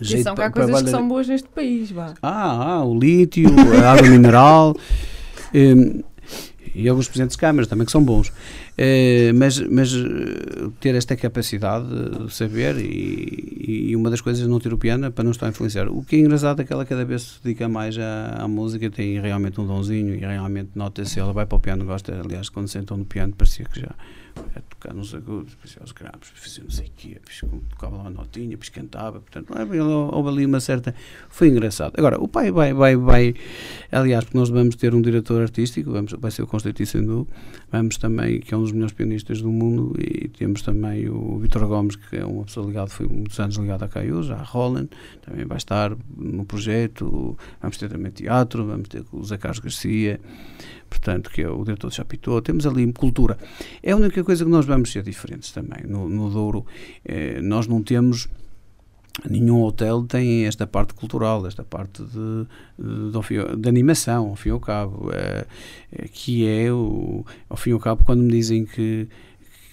[0.00, 2.14] jeito são cá coisas que são boas neste país, vá.
[2.20, 3.48] Ah, ah o lítio,
[3.84, 4.76] a água mineral.
[5.54, 6.02] Um,
[6.74, 8.28] e alguns presidentes de câmaras também que são bons.
[8.28, 11.86] Uh, mas, mas eh, ter esta capacidade
[12.26, 15.88] de saber e, e, uma das coisas não piano é para não estar a influenciar.
[15.88, 18.90] O que é engraçado é que ela cada vez se dedica mais à, à música,
[18.90, 22.68] tem realmente um donzinho e realmente nota-se, ela vai para o piano, gosta, aliás, quando
[22.68, 23.90] sentou no piano parecia que já
[24.54, 27.20] a tocar nos agudos, depois aos graves, fazia não sei o quê,
[27.70, 29.52] tocava lá uma notinha, depois cantava, portanto,
[30.12, 30.94] houve ali uma certa.
[31.28, 31.94] Foi engraçado.
[31.96, 33.34] Agora, o pai vai, vai, vai,
[33.90, 37.28] aliás, porque nós vamos ter um diretor artístico, vamos, vai ser o Constantino Sendu,
[37.70, 41.66] vamos também, que é um dos melhores pianistas do mundo, e temos também o Vitor
[41.66, 44.88] Gomes, que é uma pessoa ligada, foi muitos anos ligado à Caiusa, à Roland,
[45.22, 50.20] também vai estar no projeto, vamos ter também teatro, vamos ter o Zé Carlos Garcia
[50.92, 53.38] portanto, que é o diretor de Chapitou, temos ali cultura.
[53.82, 55.84] É a única coisa que nós vamos ser diferentes também.
[55.86, 56.66] No, no Douro,
[57.04, 58.28] eh, nós não temos
[59.28, 62.46] nenhum hotel tem esta parte cultural, esta parte de,
[62.78, 65.46] de, de animação, ao fim e ao cabo, é,
[66.12, 69.06] que é, o, ao fim e ao cabo, quando me dizem que,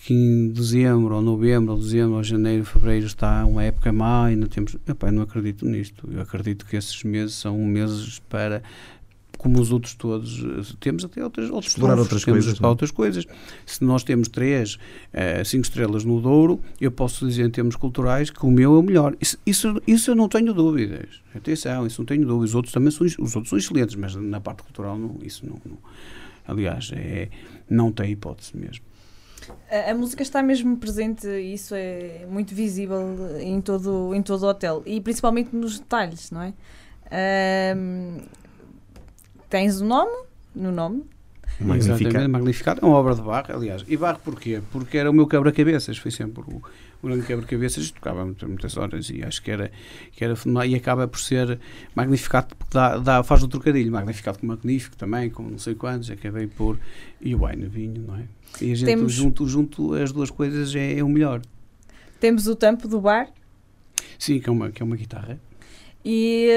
[0.03, 4.35] que em dezembro, ou novembro, ou dezembro, ou janeiro, fevereiro está uma época má e
[4.35, 4.75] não temos.
[4.87, 6.09] Epá, não acredito nisto.
[6.11, 8.61] Eu acredito que esses meses são meses para
[9.39, 12.61] como os outros todos, eh, temos até outras, outros Explorar outras coisas.
[12.61, 12.67] É?
[12.67, 13.25] outras coisas.
[13.65, 18.29] Se nós temos três, uh, cinco estrelas no Douro, eu posso dizer em termos culturais
[18.29, 19.15] que o meu é o melhor.
[19.19, 21.21] Isso, isso, isso eu não tenho dúvidas.
[21.33, 22.49] Atenção, isso não tenho dúvidas.
[22.49, 25.57] Os outros também são, os outros são excelentes, mas na parte cultural não, isso não,
[25.65, 25.77] não
[26.45, 27.29] aliás, é,
[27.69, 28.83] não tem hipótese mesmo.
[29.71, 34.49] A, a, música está mesmo presente, isso é muito visível em todo, em todo o
[34.49, 36.53] hotel e principalmente nos detalhes, não é?
[37.75, 38.17] Um,
[39.49, 41.03] tens o nome, no nome.
[41.75, 42.79] Exatamente, Magnificado.
[42.81, 43.83] É uma obra de Barro, aliás.
[43.87, 44.61] E Barro porquê?
[44.71, 46.61] Porque era o meu quebra-cabeças, foi sempre o,
[47.01, 49.71] o grande quebra-cabeças, tocava muitas horas e acho que era,
[50.11, 50.69] que era fenomenal.
[50.69, 51.59] E acaba por ser
[51.93, 53.91] Magnificado, porque dá, dá, faz o trocadilho.
[53.91, 56.77] Magnificado com Magnífico também, com não sei quantos, acabei por.
[57.19, 58.23] E o wine, vinho, não é?
[58.61, 59.11] E a gente Temos...
[59.11, 61.41] junto, junto as duas coisas é, é o melhor.
[62.19, 63.27] Temos o tampo do bar.
[64.17, 65.39] Sim, que é uma, que é uma guitarra
[66.03, 66.49] e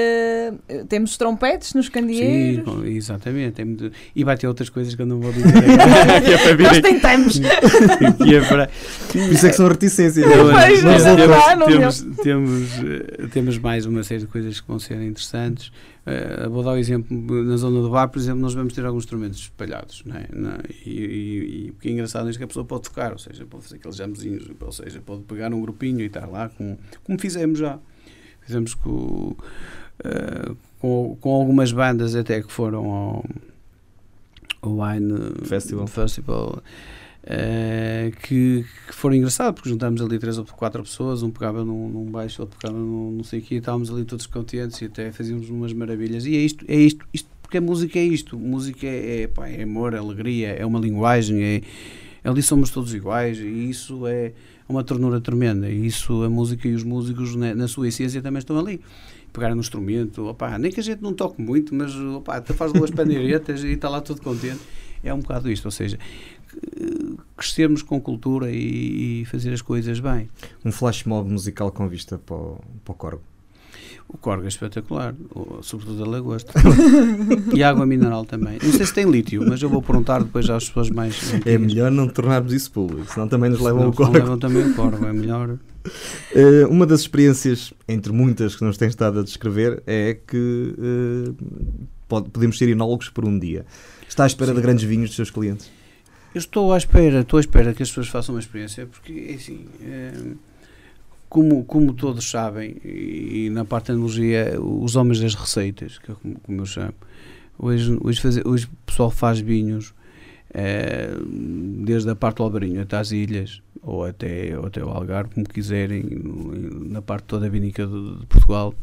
[0.71, 2.63] uh, temos trompetes nos candeeiros.
[2.65, 3.61] Sim, exatamente.
[4.15, 5.49] E vai ter outras coisas que eu não vou dizer.
[5.53, 7.41] é Nós tentamos.
[7.43, 8.69] é para...
[9.11, 10.25] Por isso é que são reticências.
[10.25, 15.71] temos, temos, temos, eh, temos, mais uma série de coisas que vão ser interessantes.
[16.05, 18.85] Uh, vou dar o um exemplo, na zona do bar, por exemplo, nós vamos ter
[18.85, 20.27] alguns instrumentos espalhados, não é?
[20.33, 23.17] Na, e, e, e, o que é engraçado é que a pessoa pode tocar, ou
[23.17, 26.77] seja, pode fazer aqueles jamezinhos, ou seja, pode pegar um grupinho e estar lá, com,
[27.05, 27.79] como fizemos já.
[28.45, 29.35] Fizemos com,
[30.05, 33.25] uh, com, com, algumas bandas até que foram ao,
[34.61, 35.87] ao Wine Festival.
[35.87, 36.63] Festival
[37.23, 41.87] Uh, que, que foram engraçados, porque juntámos ali três ou quatro pessoas, um pegava num,
[41.87, 44.85] num baixo, outro pegava num não sei o quê, e estávamos ali todos contentes e
[44.85, 46.25] até fazíamos umas maravilhas.
[46.25, 48.37] E é isto, é isto, isto porque a música é isto.
[48.37, 51.61] Música é, é, pá, é amor, é alegria, é uma linguagem, é,
[52.23, 54.33] ali somos todos iguais e isso é
[54.73, 55.69] uma ternura tremenda.
[55.69, 58.81] E isso, a música e os músicos, na, na sua essência, também estão ali
[59.31, 62.71] pegar no instrumento, opa, nem que a gente não toque muito, mas opa, até faz
[62.71, 64.61] duas pandeiretas e está lá tudo contente.
[65.03, 65.97] É um bocado isto, ou seja,
[67.35, 70.29] crescermos com cultura e, e, fazer as coisas bem.
[70.63, 73.32] Um flash mob musical com vista para o, para o Corgo.
[74.07, 75.15] O Corgo é espetacular,
[75.61, 76.53] sobretudo a lagosta.
[77.53, 78.59] e água mineral também.
[78.61, 81.33] Não sei se tem lítio, mas eu vou perguntar depois às pessoas mais.
[81.33, 81.53] Antigas.
[81.53, 84.13] É melhor não tornarmos isso público, senão também nos levam o Corgo.
[84.13, 85.57] levam também o Corgo, é melhor.
[86.35, 91.35] Uh, uma das experiências, entre muitas que nos tens estado a descrever, é que uh,
[92.07, 93.65] pode, podemos ser enólogos por um dia.
[94.07, 94.55] Está à espera Sim.
[94.55, 95.69] de grandes vinhos dos seus clientes?
[96.33, 99.65] Eu estou à espera, estou à espera que as pessoas façam uma experiência, porque assim,
[99.81, 100.13] é,
[101.33, 106.11] como, como todos sabem, e, e, na parte da analogia, os homens das receitas, que
[106.11, 106.93] é como, como eu chamo,
[107.57, 109.95] hoje, hoje, fazer, hoje o pessoal faz vinhos
[110.53, 111.09] é,
[111.83, 115.49] desde a parte do Alvarinho até às ilhas, ou até, ou até o Algarve, como
[115.49, 116.03] quiserem,
[116.87, 118.75] na parte toda vinícola de, de Portugal,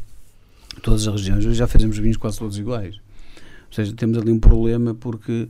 [0.83, 2.97] todas as regiões, hoje já fazemos vinhos quase todos iguais.
[3.67, 5.47] Ou seja, temos ali um problema porque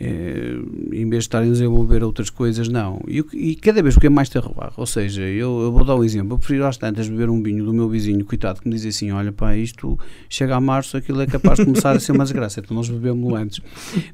[0.00, 0.56] é,
[0.92, 3.02] em vez de estarem a desenvolver outras coisas, não.
[3.06, 6.02] E, e cada vez que é mais terroir, ou seja, eu, eu, vou dar um
[6.02, 8.86] exemplo, eu prefiro às tantas beber um vinho do meu vizinho, coitado, que me diz
[8.86, 12.24] assim, olha pá, isto chega a março, aquilo é capaz de começar a ser uma
[12.24, 13.60] desgraça, então nós bebemos antes,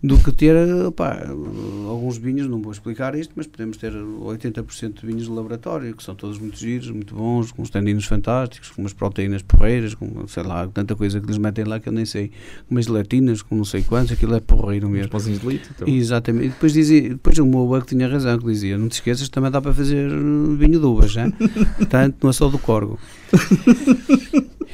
[0.02, 0.56] do que ter,
[0.96, 1.24] pá,
[1.88, 6.02] alguns vinhos, não vou explicar isto, mas podemos ter 80% de vinhos de laboratório, que
[6.02, 10.26] são todos muito giros, muito bons, com uns taninos fantásticos, com umas proteínas porreiras, com,
[10.26, 12.32] sei lá, tanta coisa que eles metem lá que eu nem sei,
[12.68, 15.16] umas gelatinas, com não sei quantos, aquilo é porreiro mesmo.
[15.16, 15.88] Uns de então.
[15.88, 16.46] Exatamente.
[16.46, 19.50] E depois, dizia, depois o meu que tinha razão, que dizia: não te esqueças, também
[19.50, 21.30] dá para fazer vinho de uvas, já?
[21.76, 22.98] portanto, não é só do corgo.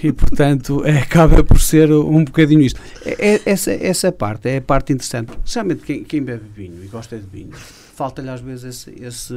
[0.02, 2.80] e portanto é, acaba por ser um bocadinho isto.
[3.04, 5.32] É, é, essa, essa parte é a parte interessante.
[5.44, 9.34] Realmente, quem, quem bebe vinho e gosta de vinho, falta-lhe às vezes esse, esse,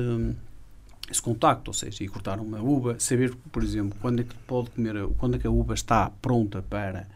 [1.09, 4.69] esse contacto, ou seja, e cortar uma uva, saber, por exemplo, quando é que pode
[4.71, 7.07] comer, quando é que a uva está pronta para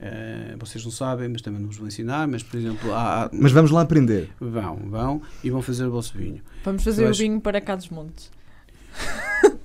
[0.00, 2.28] Uh, vocês não sabem, mas também não vos vou ensinar.
[2.28, 4.30] Mas, por exemplo, há, há, Mas vamos lá aprender.
[4.40, 6.40] Vão, vão e vão fazer o vosso vinho.
[6.64, 8.30] Vamos fazer o vinho para cá dos montes.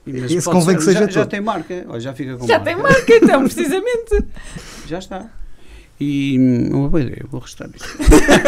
[0.05, 2.59] Mas Isso convém ser, que seja já, já, tem marca, ou já fica com Já
[2.59, 2.73] marca.
[2.73, 4.25] tem marca, então, precisamente.
[4.85, 5.29] já está.
[5.99, 6.37] E
[6.71, 7.97] uma boa ideia, vou registrar isto.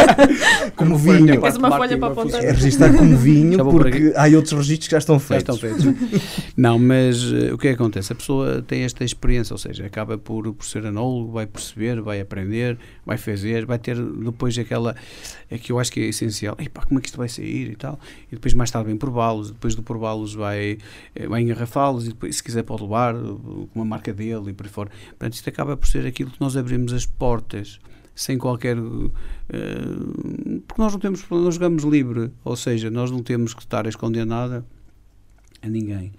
[0.76, 1.40] como vinho.
[1.40, 2.44] Queres uma folha para apontar?
[2.44, 5.60] É registrar como vinho, porque há outros registros que já estão feitos.
[5.60, 6.52] Já estão feitos.
[6.58, 8.12] Não, mas uh, o que é que acontece?
[8.12, 12.20] A pessoa tem esta experiência, ou seja, acaba por, por ser anólogo, vai perceber, vai
[12.20, 14.96] aprender, vai fazer, vai ter depois aquela.
[15.50, 16.58] É que eu acho que é essencial.
[16.60, 18.00] Epá, como é que isto vai sair e tal.
[18.32, 20.80] E depois mais tarde vem prová-los, depois de prová-los vai,
[21.16, 24.66] eh, vai engarrafá-los e depois, se quiser, pode levar com uma marca dele e por
[24.66, 24.90] aí fora.
[25.10, 27.80] Portanto, isto acaba por ser aquilo que nós abrimos as portas portas
[28.16, 28.78] sem qualquer.
[28.78, 31.30] Uh, porque nós não temos.
[31.30, 34.66] Nós jogamos livre, ou seja, nós não temos que estar a esconder nada
[35.62, 36.14] a ninguém.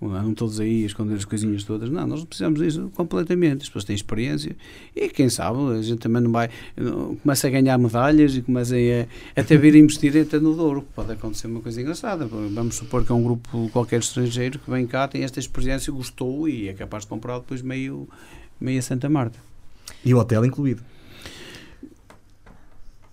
[0.00, 1.90] Não todos aí a esconder as coisinhas todas.
[1.90, 3.62] Não, nós não precisamos disso completamente.
[3.62, 4.56] As pessoas têm experiência
[4.94, 6.50] e quem sabe a gente também não vai.
[7.20, 10.86] começa a ganhar medalhas e começa a, até vir investir até no Douro.
[10.94, 12.26] Pode acontecer uma coisa engraçada.
[12.26, 16.48] Vamos supor que é um grupo qualquer estrangeiro que vem cá, tem esta experiência, gostou
[16.48, 18.08] e é capaz de comprar depois meio,
[18.60, 19.47] meio a Santa Marta.
[20.04, 20.82] E o hotel incluído.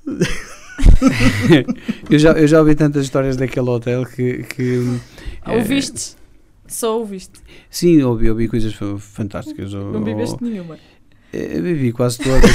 [2.09, 4.43] eu, já, eu já ouvi tantas histórias daquele hotel que.
[4.43, 4.99] que
[5.47, 6.15] Ouviste?
[6.15, 6.17] É,
[6.67, 7.39] Só ouviste?
[7.69, 9.73] Sim, ouvi, ouvi coisas fantásticas.
[9.73, 10.77] Não viveste nenhuma.
[11.33, 12.49] Eu vivi quase todas,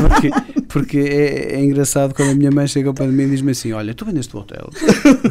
[0.00, 0.30] porque,
[0.68, 3.92] porque é, é, engraçado quando a minha mãe chega para mim e diz-me assim: Olha,
[3.94, 4.70] tu vendeste o hotel,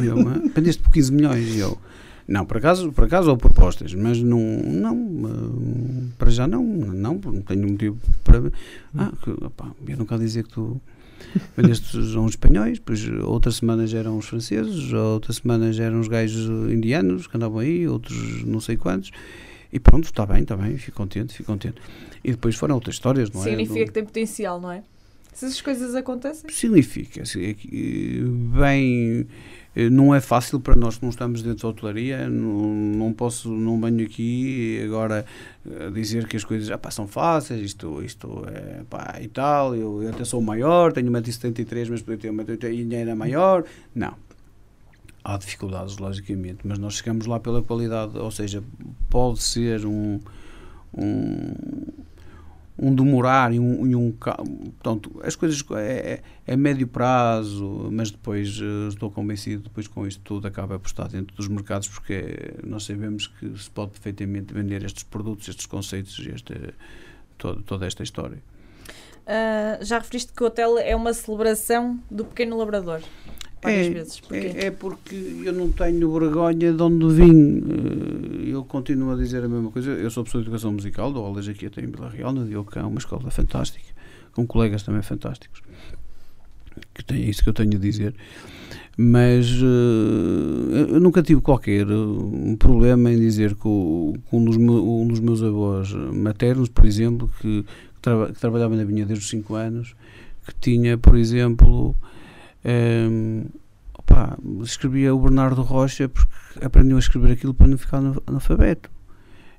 [0.04, 0.16] eu,
[0.54, 1.78] vendeste por 15 milhões, e eu,
[2.26, 7.14] não, por acaso, por acaso ou propostas, mas não, não uh, para já não, não,
[7.14, 8.52] não tenho motivo para.
[8.96, 10.80] Ah, que, opa, eu quero dizer que tu
[11.56, 16.00] vendeste a uns espanhóis, depois outra semana já eram os franceses, outra semana já eram
[16.00, 19.10] os gajos indianos que andavam aí, outros não sei quantos.
[19.72, 21.80] E pronto, está bem, está bem, fico contente, fico contente.
[22.22, 23.64] E depois foram outras histórias, não Significa é?
[23.64, 24.82] Significa que tem potencial, não é?
[25.32, 26.50] Se as coisas acontecem?
[26.50, 27.22] Significa.
[28.60, 29.26] Bem eh,
[29.90, 33.80] não é fácil para nós que não estamos dentro da hotelaria, não, não posso, não
[33.80, 35.24] venho aqui agora
[35.66, 40.02] eh, dizer que as coisas já passam fáceis, isto, isto é pá, e tal, eu,
[40.02, 43.64] eu até sou maior, tenho 1,73m, mas podia ter uma e era maior.
[43.94, 44.14] Não.
[45.24, 48.62] Há dificuldades, logicamente, mas nós chegamos lá pela qualidade, ou seja,
[49.08, 50.20] pode ser um,
[50.92, 51.54] um
[52.78, 58.10] um demorar e um, e um portanto, as coisas é, é, é médio prazo, mas
[58.10, 62.54] depois uh, estou convencido, depois com isto tudo acaba por estar dentro dos mercados, porque
[62.64, 66.54] nós sabemos que se pode perfeitamente vender estes produtos, estes conceitos, este,
[67.36, 68.42] todo, toda esta história.
[69.22, 73.00] Uh, já referiste que o hotel é uma celebração do pequeno labrador
[73.62, 74.22] várias é, vezes.
[74.30, 77.62] É, é, porque eu não tenho vergonha de onde vim.
[78.48, 79.90] Eh, eu continuo a dizer a mesma coisa.
[79.92, 82.88] Eu sou professor de educação musical, dou aulas aqui até em Vila Real, no Diocão,
[82.88, 83.86] uma escola fantástica,
[84.32, 85.62] com colegas também fantásticos.
[86.92, 88.14] Que tem, é isso que eu tenho a dizer.
[88.96, 94.56] Mas uh, eu nunca tive qualquer um problema em dizer que, o, que um, dos
[94.56, 99.24] um, dos meus avós maternos, por exemplo, que, que, traba, que trabalhava na vinha desde
[99.24, 99.94] os 5 anos,
[100.46, 101.96] que tinha, por exemplo,
[102.64, 103.44] um,
[103.94, 106.32] opa, escrevia o Bernardo Rocha porque
[106.64, 108.90] aprendeu a escrever aquilo para não ficar analfabeto.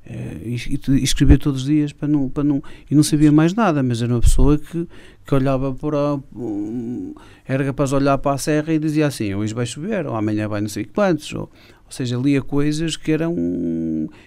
[0.05, 2.61] Uh, e, e, escrevia todos os dias para não, para não,
[2.91, 4.85] e não sabia mais nada, mas era uma pessoa que,
[5.25, 7.15] que olhava para um,
[7.47, 10.45] era capaz de olhar para a serra e dizia assim, hoje vai chover, ou amanhã
[10.49, 13.33] vai não sei quantos, ou, ou seja, lia coisas que eram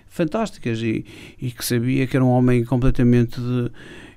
[0.07, 1.05] fantásticas e,
[1.39, 3.71] e que sabia que era um homem completamente de,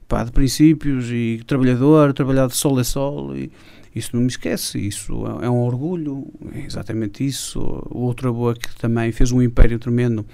[0.07, 3.51] pá, de princípios e trabalhador, trabalhar de sol a sol e,
[3.95, 7.59] isso não me esquece, isso é, é um orgulho, é exatamente isso.
[7.89, 10.25] O outro avô que também fez um império tremendo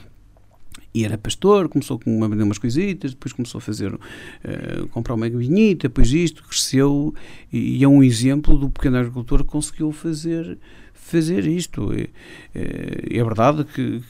[0.95, 5.29] e era pastor, começou a vender umas coisitas, depois começou a fazer, uh, comprar uma
[5.29, 7.13] vinhita, depois isto, cresceu,
[7.51, 10.57] e, e, é um exemplo do pequeno agricultor que conseguiu fazer,
[10.93, 11.93] fazer isto.
[11.93, 12.09] E,
[12.55, 14.01] eh, é verdade que,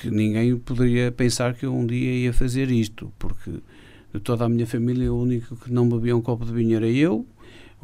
[0.00, 3.50] que, ninguém poderia pensar que eu um dia ia fazer isto, porque
[4.14, 6.88] de toda a minha família o único que não bebia um copo de vinho era
[6.88, 7.26] eu,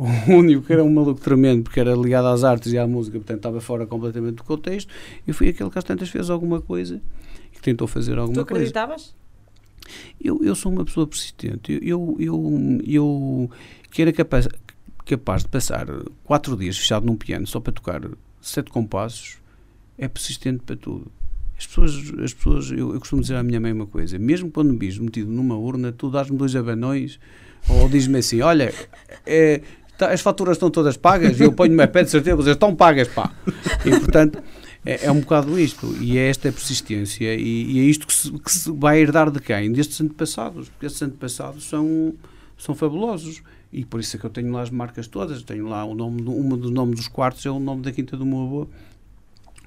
[0.29, 3.19] o único que era um maluco tremendo porque era ligado às artes e à música,
[3.19, 4.93] portanto estava fora completamente do contexto,
[5.27, 7.03] e fui aquele que às tantas fez alguma coisa
[7.53, 8.47] e que tentou fazer alguma coisa.
[8.47, 9.15] Tu acreditavas?
[10.23, 11.79] Eu, eu sou uma pessoa persistente.
[11.83, 13.51] Eu, eu, eu,
[13.91, 14.49] que era capaz,
[15.05, 15.87] capaz de passar
[16.25, 18.01] quatro dias fechado num piano só para tocar
[18.41, 19.37] sete compassos,
[19.99, 21.11] é persistente para tudo.
[21.59, 21.93] As pessoas,
[22.25, 24.97] as pessoas eu, eu costumo dizer à minha mãe uma coisa: mesmo quando me vis
[24.97, 27.21] metido numa urna, tu dás-me dois abanões
[27.69, 28.73] ou diz-me assim: olha,
[29.27, 29.61] é,
[30.07, 33.09] as faturas estão todas pagas e eu ponho-me a pé de certeza, vocês estão pagas,
[33.09, 33.33] pá.
[33.85, 34.43] E portanto,
[34.85, 38.33] é, é, um bocado isto, e é esta persistência, e, e é isto que se,
[38.33, 39.73] que se, vai herdar de quem?
[39.73, 42.15] Destes antepassados, porque estes antepassados são,
[42.57, 43.43] são fabulosos.
[43.73, 45.43] E por isso é que eu tenho lá as marcas todas.
[45.45, 48.27] Tenho lá o nome, uma dos nomes dos quartos é o nome da quinta do
[48.27, 48.69] meu avô,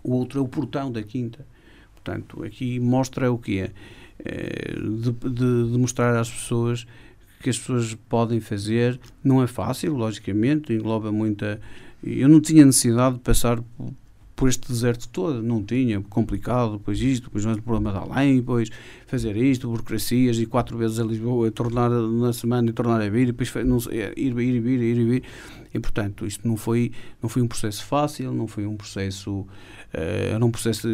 [0.04, 1.46] o outro é o portão da quinta.
[1.94, 3.72] Portanto, aqui mostra o que é
[4.24, 6.86] de, de, de mostrar às pessoas
[7.44, 9.00] que as pessoas podem fazer.
[9.24, 11.60] Não é fácil, logicamente, engloba muita.
[12.02, 13.62] Eu não tinha necessidade de passar
[14.36, 18.38] por este deserto todo, não tinha, complicado, depois isto, depois mais o problema de além,
[18.38, 18.70] depois
[19.06, 23.30] fazer isto, burocracias, e quatro vezes a Lisboa, tornar na semana e tornar a vir,
[23.30, 25.24] e depois não, ir, ir, vir, ir e.
[25.76, 29.48] E, portanto, isto não foi, não foi um processo fácil, não foi um processo
[29.94, 30.88] era um processo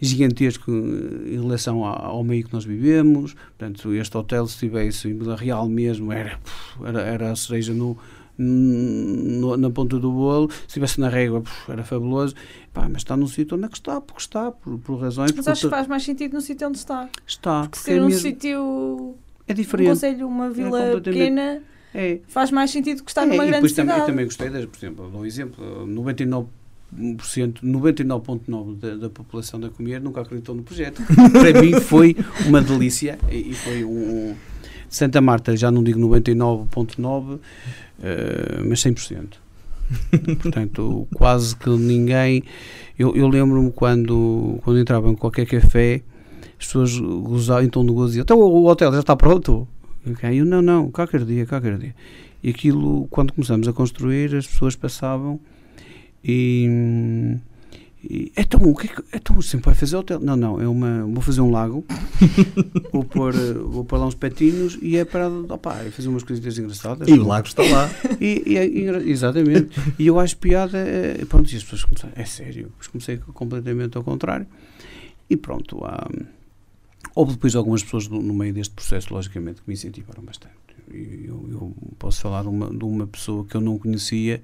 [0.00, 3.34] gigantesco em relação ao meio que nós vivemos.
[3.34, 6.38] Portanto, este hotel, se estivesse em Vila Real mesmo, era,
[6.84, 7.96] era, era a cereja no,
[8.36, 12.34] no, na ponta do bolo, se estivesse na régua, era fabuloso.
[12.72, 15.32] Pá, mas está num sítio onde é que está, porque está, por, por razões.
[15.32, 17.08] Mas acho que faz mais sentido no sítio onde está.
[17.26, 17.60] Está.
[17.62, 18.20] Porque, porque ser é um mesmo...
[18.20, 19.14] sítio.
[19.46, 19.86] É diferente.
[19.86, 21.62] Um conselho, uma vila é pequena.
[21.94, 22.18] É.
[22.26, 23.88] Faz mais sentido que estar é, numa grande cidade.
[23.88, 26.48] Também, também gostei, por exemplo, dou um exemplo, 99
[26.96, 31.02] 99,9% da, da população da Comier nunca acreditou no projeto.
[31.32, 34.34] Para mim foi uma delícia e, e foi um, um,
[34.88, 37.40] Santa Marta, já não digo 99,9%, uh,
[38.02, 39.44] eh, mas 100%.
[40.40, 42.42] Portanto, quase que ninguém.
[42.98, 46.02] Eu, eu lembro-me quando, quando entrava em qualquer café,
[46.58, 49.66] as pessoas gozavam, então gozo então o hotel já está pronto?
[50.06, 50.40] Okay?
[50.40, 51.94] Eu, não, não, qualquer dia, qualquer dia.
[52.42, 55.40] E aquilo, quando começamos a construir, as pessoas passavam
[56.24, 57.36] e,
[58.02, 60.20] e então, o que é que, então sempre vai fazer hotel?
[60.20, 61.84] Não, não, é uma, vou fazer um lago,
[62.92, 66.58] vou, pôr, vou pôr lá uns petinhos e é para opa, é fazer umas coisinhas
[66.58, 67.08] engraçadas.
[67.08, 67.90] E o lago está lá.
[68.20, 68.64] E, e é,
[69.08, 69.70] exatamente.
[69.98, 74.04] E eu acho piada, é, pronto, e as pessoas começaram, é sério, comecei completamente ao
[74.04, 74.46] contrário.
[75.28, 76.08] E pronto, há,
[77.14, 80.54] houve depois algumas pessoas no, no meio deste processo, logicamente, que me incentivaram bastante.
[80.90, 84.42] Eu, eu posso falar de uma, de uma pessoa que eu não conhecia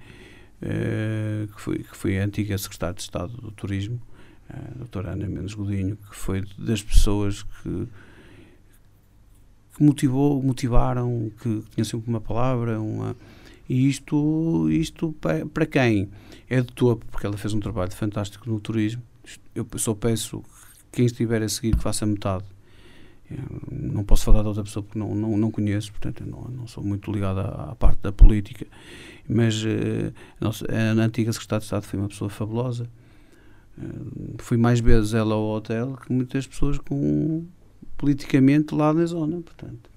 [0.60, 4.00] que, foi, que foi a antiga secretária de Estado do Turismo,
[4.48, 7.88] a doutora Ana Mendes Godinho, que foi das pessoas que,
[9.74, 13.16] que motivou, motivaram, que tinha sempre uma palavra, uma,
[13.68, 16.10] e isto, isto para, quem
[16.48, 19.00] é de topo, porque ela fez um trabalho fantástico no turismo,
[19.54, 20.48] eu só peço que
[20.92, 22.44] quem estiver a seguir que faça metade.
[23.70, 26.82] não posso falar de outra pessoa porque não, não, não conheço, portanto não, não sou
[26.82, 28.66] muito ligado à, à parte da política,
[29.28, 30.12] mas uh,
[30.68, 32.88] a, antiga secretária de Estado foi uma pessoa fabulosa.
[33.78, 37.44] Uh, fui mais vezes ela ao hotel que muitas pessoas com
[37.96, 39.90] politicamente lá na zona, portanto.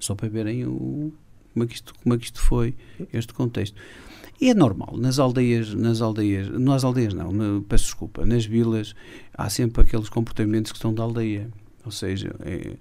[0.00, 1.12] Só para verem o,
[1.52, 2.74] como, é que isto, como é que isto foi,
[3.12, 3.80] este contexto.
[4.40, 8.94] E é normal, nas aldeias, nas aldeias, nas aldeias não, na, peço desculpa, nas vilas
[9.32, 11.48] há sempre aqueles comportamentos que são da aldeia
[11.84, 12.76] ou seja, é,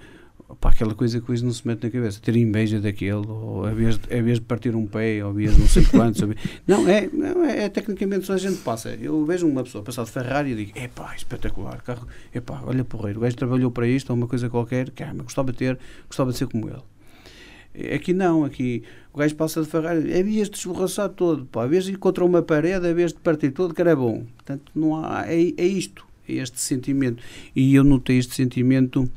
[0.56, 3.72] pá, aquela coisa que hoje não se mete na cabeça, ter inveja daquele, ou a
[3.72, 6.22] vez, a vez de partir um pé, ou a vez não sei quantos.
[6.68, 8.90] não, é, não é, é, tecnicamente só a gente passa.
[8.90, 12.62] Eu vejo uma pessoa passar de Ferrari e digo, é pá, espetacular, carro, é pá,
[12.66, 15.58] olha porreiro, o gajo trabalhou para isto, ou uma coisa qualquer, que ah, gostava de
[15.58, 17.96] ter, gostava de ser como ele.
[17.96, 18.84] Aqui não, aqui
[19.14, 22.42] o gajo passa de Ferrari, é vez de esborraçar todo, pá, a vez contra uma
[22.42, 24.26] parede, a vez de partir todo, que era bom.
[24.36, 27.22] Portanto, não há, é, é isto este sentimento.
[27.56, 29.10] E eu notei este sentimento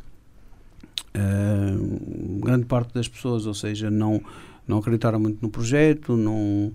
[1.17, 4.23] uh, grande parte das pessoas, ou seja, não,
[4.67, 6.73] não acreditaram muito no projeto, não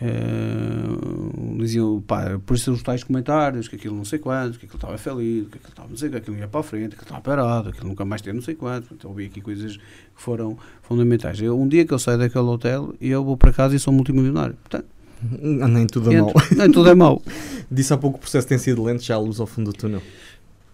[0.00, 4.78] uh, diziam, pá, por isso os tais comentários, que aquilo não sei quanto, que aquilo
[4.78, 7.16] estava feliz, que aquilo estava não sei que aquilo ia para a frente, que aquilo
[7.16, 8.94] estava parado, que aquilo nunca mais teve não sei quanto.
[8.94, 9.82] Então ouvi aqui coisas que
[10.22, 11.40] foram fundamentais.
[11.40, 14.54] Eu, um dia que eu saio daquele hotel, eu vou para casa e sou multimilionário.
[14.54, 14.86] Portanto,
[15.22, 16.32] nem tudo é mau.
[16.56, 17.22] Nem tudo é mau.
[17.70, 19.76] Disse há pouco que o processo tem sido lento, já a luz ao fundo do
[19.76, 20.02] túnel.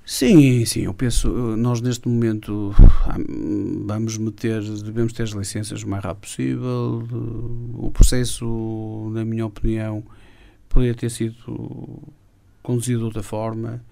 [0.05, 2.75] Sim, sim, eu penso, nós neste momento
[3.87, 7.09] vamos meter, devemos ter as licenças o mais rápido possível.
[7.75, 10.03] O processo, na minha opinião,
[10.69, 12.03] poderia ter sido
[12.63, 13.83] conduzido de outra forma.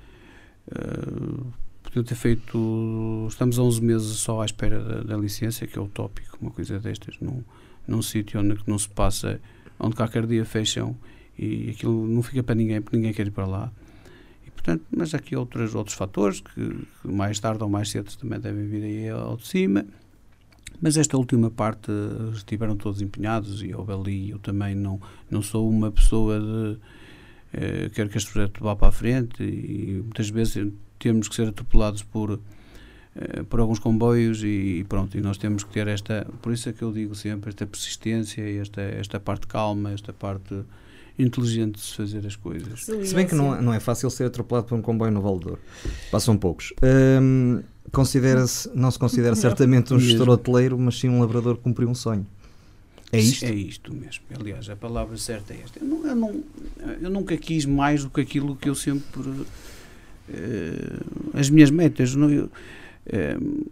[0.69, 1.47] Uh,
[1.83, 3.27] podiam ter feito.
[3.29, 6.79] Estamos a 11 meses só à espera da, da licença, que é utópico, uma coisa
[6.79, 7.43] destas, num,
[7.87, 9.41] num sítio onde não se passa
[9.79, 10.95] onde qualquer dia fecham
[11.39, 13.73] e aquilo não fica para ninguém, porque ninguém quer ir para lá.
[14.63, 18.67] Portanto, mas aqui outros, outros fatores que, que mais tarde ou mais cedo também devem
[18.67, 19.87] vir aí ao de cima.
[20.83, 21.91] Mas esta última parte
[22.35, 25.01] estiveram todos empenhados e houve ali, eu também não,
[25.31, 26.79] não sou uma pessoa de
[27.53, 31.49] eh, quero que este projeto vá para a frente e muitas vezes temos que ser
[31.49, 32.39] atropelados por
[33.15, 36.73] eh, por alguns comboios e pronto, e nós temos que ter esta, por isso é
[36.73, 40.63] que eu digo sempre, esta persistência, esta, esta parte calma, esta parte
[41.21, 42.85] inteligente de se fazer as coisas.
[42.85, 45.59] Se bem que não, é, não é fácil ser atropelado por um comboio no Valdor.
[46.11, 46.73] Passam poucos.
[47.21, 47.63] Hum,
[47.93, 51.95] considera-se, não se considera certamente um gestor hoteleiro, mas sim um labrador que cumpriu um
[51.95, 52.27] sonho.
[53.13, 53.45] É isto?
[53.45, 54.23] É isto mesmo.
[54.39, 55.81] Aliás, a palavra certa é esta.
[55.81, 56.45] Eu, não, eu, não,
[57.03, 59.21] eu nunca quis mais do que aquilo que eu sempre.
[59.21, 59.45] Uh,
[61.35, 62.15] as minhas metas.
[62.15, 62.49] Não, eu,
[63.13, 63.65] Ehm,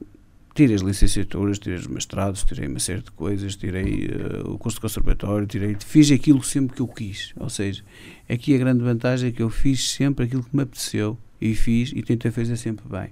[0.58, 4.78] tirei as licenciaturas, tirei os mestrados, tirei uma série de coisas, tirei uh, o curso
[4.78, 7.32] de conservatório, tirei, fiz aquilo sempre que eu quis.
[7.36, 7.84] Ou seja,
[8.28, 11.92] aqui a grande vantagem é que eu fiz sempre aquilo que me apeteceu e fiz
[11.94, 13.10] e tentei fazer sempre bem.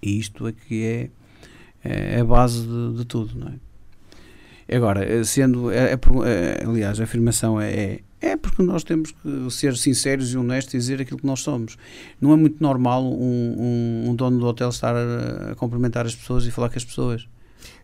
[0.00, 1.10] E isto é que é,
[1.82, 4.76] é a base de, de tudo, não é?
[4.76, 9.76] Agora, eh, sendo, é, é, aliás, a afirmação é, é porque nós temos que ser
[9.76, 11.76] sinceros e honestos e dizer aquilo que nós somos.
[12.20, 16.14] Não é muito normal um, um, um dono do hotel estar a, a, cumprimentar as
[16.14, 17.28] pessoas e falar com as pessoas.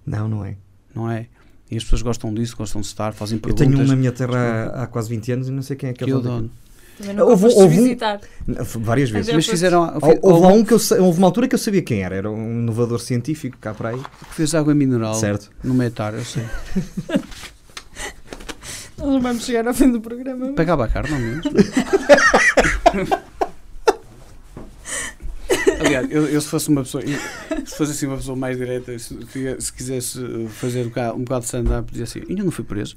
[0.04, 0.56] Não, não é.
[0.94, 1.26] Não é?
[1.70, 3.66] E as pessoas gostam disso, gostam de estar, fazem perguntas.
[3.66, 5.90] Eu tenho um na minha terra há, há quase 20 anos e não sei quem
[5.90, 6.50] é que, que é o dono.
[6.98, 8.20] Também houve, houve visitar.
[8.46, 9.34] Um, várias vezes.
[9.34, 9.98] Mas fizeram.
[10.00, 12.14] Houve, houve, um que eu, houve uma altura que eu sabia quem era.
[12.14, 14.00] Era um inovador científico cá para aí.
[14.28, 15.50] Que fez água mineral certo.
[15.62, 16.44] no metar, eu sei.
[19.04, 20.52] Nós vamos chegar ao fim do programa.
[20.52, 21.46] Pegava a carne, ao menos.
[25.80, 29.16] Aliás, eu, eu, se fosse uma pessoa, se fosse assim uma pessoa mais direta, se,
[29.58, 32.96] se quisesse fazer um bocado, um bocado de stand-up, dizia assim: ainda não fui preso.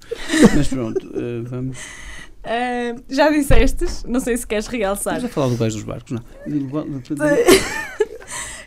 [0.56, 1.78] Mas pronto, uh, vamos.
[1.78, 5.16] Uh, já dissestes, não sei se queres realçar.
[5.16, 6.24] Estás a falar do beijo dos barcos, não?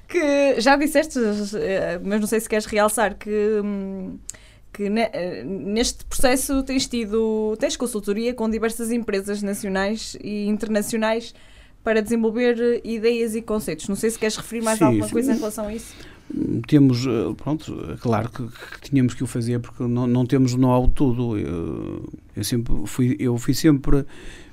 [0.07, 1.19] que já disseste,
[1.55, 3.61] eh, mas não sei se queres realçar que.
[3.65, 4.19] Hum,
[4.81, 11.35] que eh, neste processo tens tido tens consultoria com diversas empresas nacionais e internacionais
[11.85, 13.89] para desenvolver ideias e conceitos.
[13.89, 15.13] Não sei se queres referir mais sim, alguma sim.
[15.13, 15.95] coisa em relação a isso.
[16.67, 20.87] Temos, eh, pronto, claro que, que tínhamos que o fazer porque não, não temos know-how
[20.87, 21.37] de tudo.
[21.37, 24.07] Eu, eu, sempre fui, eu fui sempre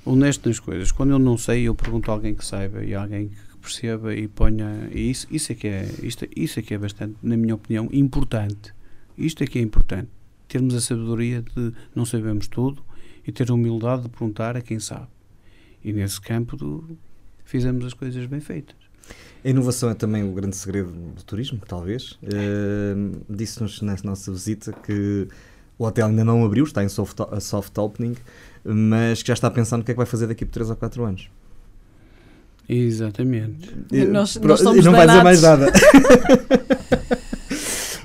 [0.03, 0.91] honesto nas coisas.
[0.91, 4.27] Quando eu não sei, eu pergunto a alguém que saiba e alguém que perceba e
[4.27, 4.89] ponha.
[4.91, 7.87] E isso, isso, é que é, isto, isso é que é bastante, na minha opinião,
[7.93, 8.75] importante
[9.17, 10.09] isto é que é importante.
[10.47, 12.81] Termos a sabedoria de não sabemos tudo
[13.25, 15.07] e ter a humildade de perguntar a quem sabe.
[15.83, 16.97] E nesse campo do,
[17.43, 18.75] fizemos as coisas bem feitas.
[19.43, 22.13] A inovação é também o grande segredo do turismo, talvez.
[22.23, 25.27] Uh, Disse-nos na nossa visita que
[25.77, 28.15] o hotel ainda não abriu, está em soft, soft opening,
[28.65, 30.75] mas que já está pensando o que é que vai fazer daqui por 3 ou
[30.75, 31.29] 4 anos.
[32.67, 33.73] Exatamente.
[33.91, 35.79] E nós- Pro- nós somos e não vai dizer mais danados.
[35.81, 37.17] nada.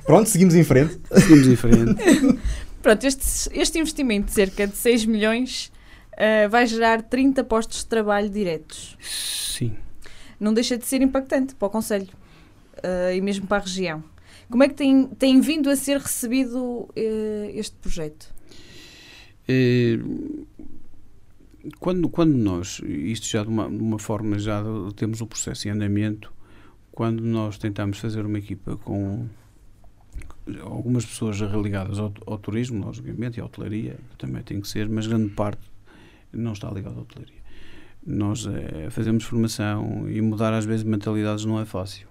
[0.05, 1.01] Pronto, seguimos em frente.
[1.13, 2.39] Seguimos em frente.
[2.83, 5.73] Pronto, este, este investimento de cerca de 6 milhões
[6.17, 8.97] ah, vai gerar 30 postos de trabalho diretos.
[9.01, 9.77] Sim.
[10.39, 12.09] Não deixa de ser impactante para o Conselho
[12.83, 14.03] ah, e mesmo para a região.
[14.51, 18.31] Como é que tem, tem vindo a ser recebido eh, este projeto?
[21.79, 24.63] Quando, quando nós, isto já de uma, de uma forma, já
[24.95, 26.31] temos o processo em andamento,
[26.91, 29.27] quando nós tentamos fazer uma equipa com
[30.63, 35.07] algumas pessoas religadas ao, ao turismo, logicamente, e à hotelaria, também tem que ser, mas
[35.07, 35.63] grande parte
[36.33, 37.41] não está ligada à hotelaria.
[38.05, 42.09] Nós eh, fazemos formação e mudar às vezes mentalidades não é fácil.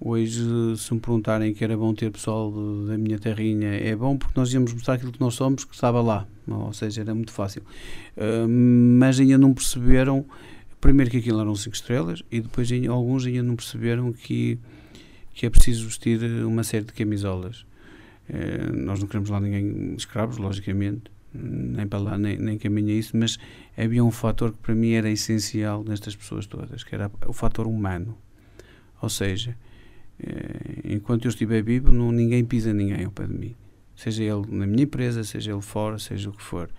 [0.00, 0.42] Hoje,
[0.76, 4.38] se me perguntarem que era bom ter pessoal de- da minha terrinha, é bom porque
[4.38, 6.26] nós íamos mostrar aquilo que nós somos, que estava lá.
[6.48, 7.62] Ou seja, era muito fácil.
[8.16, 8.46] Uh,
[8.98, 10.24] mas ainda não perceberam,
[10.80, 14.58] primeiro que aquilo eram cinco estrelas, e depois alguns ainda não perceberam que,
[15.34, 17.66] que é preciso vestir uma série de camisolas.
[18.28, 23.16] Uh, nós não queremos lá ninguém escravos, logicamente, nem para lá, nem, nem caminha isso,
[23.16, 23.38] mas
[23.76, 27.66] havia um fator que para mim era essencial nestas pessoas todas, que era o fator
[27.66, 28.16] humano.
[29.02, 29.56] Ou seja,
[30.20, 33.56] eh, enquanto eu estiver vivo, não, ninguém pisa ninguém ao pé de mim.
[33.96, 36.70] Seja ele na minha empresa, seja ele fora, seja o que for.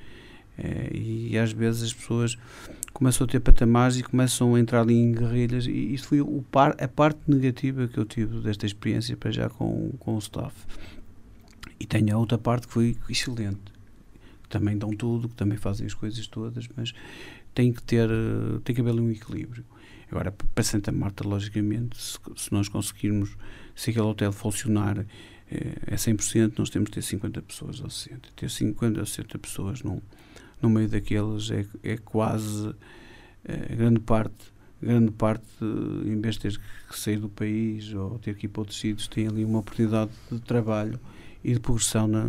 [0.58, 2.38] Eh, e às vezes as pessoas
[2.94, 5.68] começam a ter patamares e começam a entrar ali em guerrilhas.
[5.68, 9.50] E isso foi o par, a parte negativa que eu tive desta experiência para já
[9.50, 10.56] com, com o staff.
[11.80, 13.74] E tenho a outra parte que foi excelente.
[14.44, 16.94] Que também dão tudo, que também fazem as coisas todas, mas
[17.54, 19.66] tem que ter, eh, tem que haver ali um equilíbrio.
[20.10, 23.36] Agora, para Santa Marta, logicamente, se, se nós conseguirmos,
[23.76, 25.00] se aquele hotel funcionar
[25.50, 28.30] eh, a 100%, nós temos que ter 50 pessoas ou 60.
[28.36, 30.00] Ter 50 ou 60 pessoas num,
[30.66, 32.74] no meio daqueles é, é quase
[33.46, 34.54] eh, grande parte.
[34.82, 36.60] Grande parte, eh, em vez de ter
[36.90, 40.12] que sair do país ou ter que ir para outros sítios, tem ali uma oportunidade
[40.32, 41.00] de trabalho
[41.44, 42.26] e de progressão na,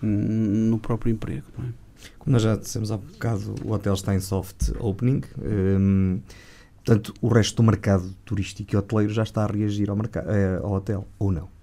[0.00, 1.46] no próprio emprego.
[1.58, 1.72] É?
[2.18, 5.22] Como nós já dissemos há bocado, o hotel está em soft opening.
[5.38, 6.20] hum,
[6.84, 10.72] portanto, o resto do mercado turístico e hoteleiro já está a reagir ao, eh, ao
[10.72, 11.53] hotel, ou não?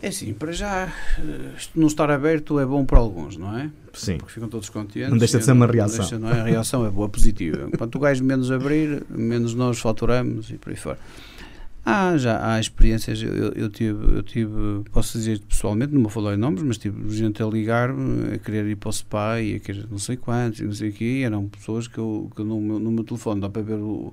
[0.00, 3.68] É assim, para já, eh, não estar aberto é bom para alguns, não é?
[3.92, 4.18] Sim.
[4.18, 5.10] Porque ficam todos contentes.
[5.10, 5.98] Não deixa de ser uma não reação.
[5.98, 6.40] deixa- não é?
[6.40, 7.68] A reação é boa, positiva.
[7.76, 10.98] Quanto o gajo menos abrir, menos nós faturamos e por aí fora.
[11.84, 14.52] Há já há experiências, eu, eu- tive, eu tive,
[14.92, 18.66] posso dizer pessoalmente, não vou falar em nomes, mas tive gente a ligar-me, a querer
[18.66, 21.22] ir para o spa e a querer não sei quantos, e não sei o quê,
[21.24, 24.12] eram pessoas que eu, que no, meu, no meu telefone dá para ver o,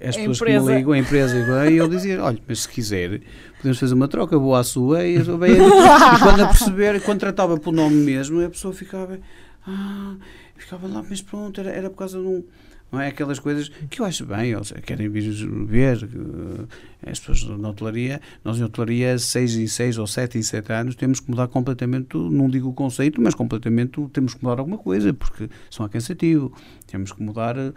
[0.00, 0.74] as A pessoas que me empresa.
[0.76, 3.20] ligam, a empresa, e eu dizia, olha, mas se quiser,
[3.56, 7.20] podemos fazer uma troca, vou à sua, e, eu bem, e quando a perceber, quando
[7.20, 9.18] tratava pelo nome mesmo, a pessoa ficava,
[9.66, 10.14] ah,
[10.56, 12.44] ficava lá, mas pronto, era, era por causa de um.
[12.90, 15.28] Não é aquelas coisas que eu acho bem, ou seja, querem vir
[15.66, 18.20] ver eh, as pessoas na hotelaria.
[18.44, 22.16] Nós, em hotelaria, 6 em 6 ou 7 em 7 anos, temos que mudar completamente,
[22.16, 26.52] não digo o conceito, mas completamente temos que mudar alguma coisa, porque são a cansativo.
[26.86, 27.56] Temos que mudar.
[27.58, 27.72] eh,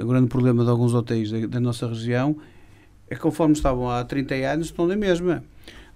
[0.00, 2.36] O grande problema de alguns hotéis da, da nossa região
[3.10, 5.42] é que, conforme estavam há 30 anos, estão na mesma.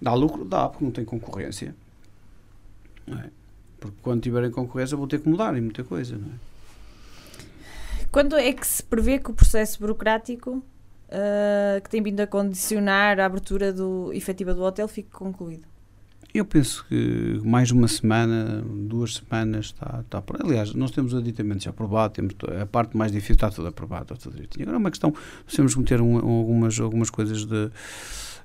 [0.01, 0.43] Dá lucro?
[0.43, 1.73] Dá, porque não tem concorrência.
[3.07, 3.29] Não é?
[3.79, 6.46] Porque quando tiverem concorrência vão ter que mudar e muita coisa, não é?
[8.17, 10.63] Quando é que se prevê que o processo burocrático
[11.07, 15.67] ah, que tem vindo a condicionar a abertura do, efetiva do hotel fique concluído?
[16.33, 20.43] Eu penso que mais uma semana, duas semanas está, está por.
[20.43, 24.05] Aliás, nós temos o aditamento já aprovado, temos a parte mais difícil está tudo aprovado,
[24.11, 24.63] está tudo direitinho.
[24.63, 25.13] Agora é uma questão,
[25.55, 27.69] temos que meter um- algumas, algumas coisas de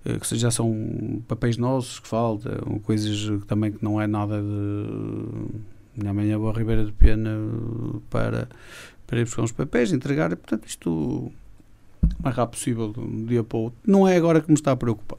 [0.04, 4.06] eh, que já são papéis nossos que falta, ou coisas que também que não é
[4.06, 7.30] nada de amanhã vou à Ribeira de Pena
[8.08, 8.48] para,
[9.12, 11.32] para ir buscar uns papéis, entregar, e, portanto isto o
[12.22, 13.78] mais rápido possível de um dia para o outro.
[13.86, 15.18] Não é agora que me está a preocupar.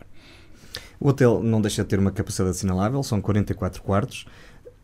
[0.99, 4.25] O hotel não deixa de ter uma capacidade assinalável, são 44 quartos.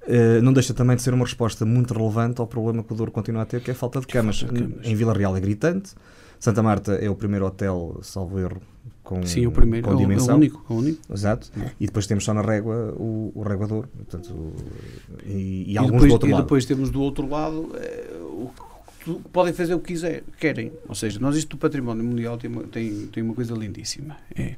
[0.03, 3.12] Uh, não deixa também de ser uma resposta muito relevante ao problema que o Douro
[3.12, 4.41] continua a ter, que é a falta de camas.
[4.41, 4.86] Falta de camas.
[4.86, 5.93] Em Vila Real é gritante.
[6.39, 8.62] Santa Marta é o primeiro hotel, salvo erro,
[9.03, 10.36] com, Sim, o primeiro, com é o- é o dimensão.
[10.36, 10.99] único, é o único.
[11.12, 11.51] Exato.
[11.80, 13.88] E depois temos só na régua o, o réguador.
[13.88, 14.53] Portanto, o-
[15.26, 16.41] e, e E alguns depois, do outro e lado.
[16.43, 17.72] depois temos do outro lado
[19.32, 20.72] podem fazer o que quiser, querem.
[20.88, 24.18] Ou seja, nós isto do património mundial tem uma, tem, tem uma coisa lindíssima.
[24.36, 24.56] É,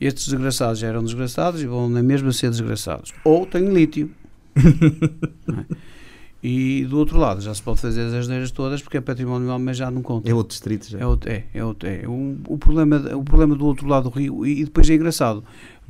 [0.00, 3.12] estes desgraçados já eram desgraçados e vão na mesma ser desgraçados.
[3.24, 4.10] Ou têm lítio.
[6.42, 6.46] É?
[6.46, 9.58] E do outro lado já se pode fazer as asneiras todas porque é património mundial,
[9.58, 10.30] mas já não conta.
[10.30, 10.98] É outro distrito já.
[11.00, 12.06] É, outro- é, é, outro- é.
[12.06, 15.42] O, o, problema, o problema do outro lado do rio, e, e depois é engraçado,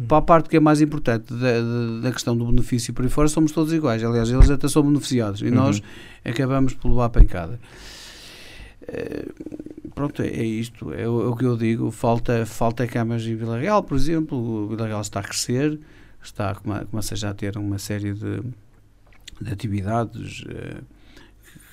[0.06, 3.10] para a parte que é mais importante da, da, da questão do benefício por aí
[3.10, 4.02] fora, somos todos iguais.
[4.02, 5.54] Aliás, eles até são beneficiados e Uhum.
[5.54, 5.82] nós
[6.24, 7.60] acabamos por levar a pancada.
[9.94, 11.90] pronto, é isto, é o, é o, que eu digo.
[11.90, 14.38] Falta, falta camas em Vila Real, por exemplo.
[14.38, 15.78] O Vila Real está a crescer,
[16.22, 16.54] está,
[16.90, 18.40] começa já a ter uma série de
[19.50, 20.84] atividades uh,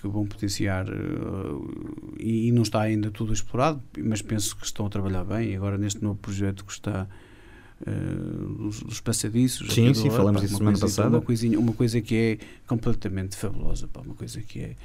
[0.01, 4.89] que vão potenciar uh, e, não está ainda tudo explorado, mas penso que estão a
[4.89, 5.55] trabalhar bem.
[5.55, 7.07] Agora, neste novo projeto que está.
[7.81, 9.73] Uh, dos, dos passadiços.
[9.73, 11.09] Sim, sim, falamos disso semana passada.
[11.09, 14.75] Uma, coisinha, uma coisa que é completamente fabulosa, pá, uma coisa que é.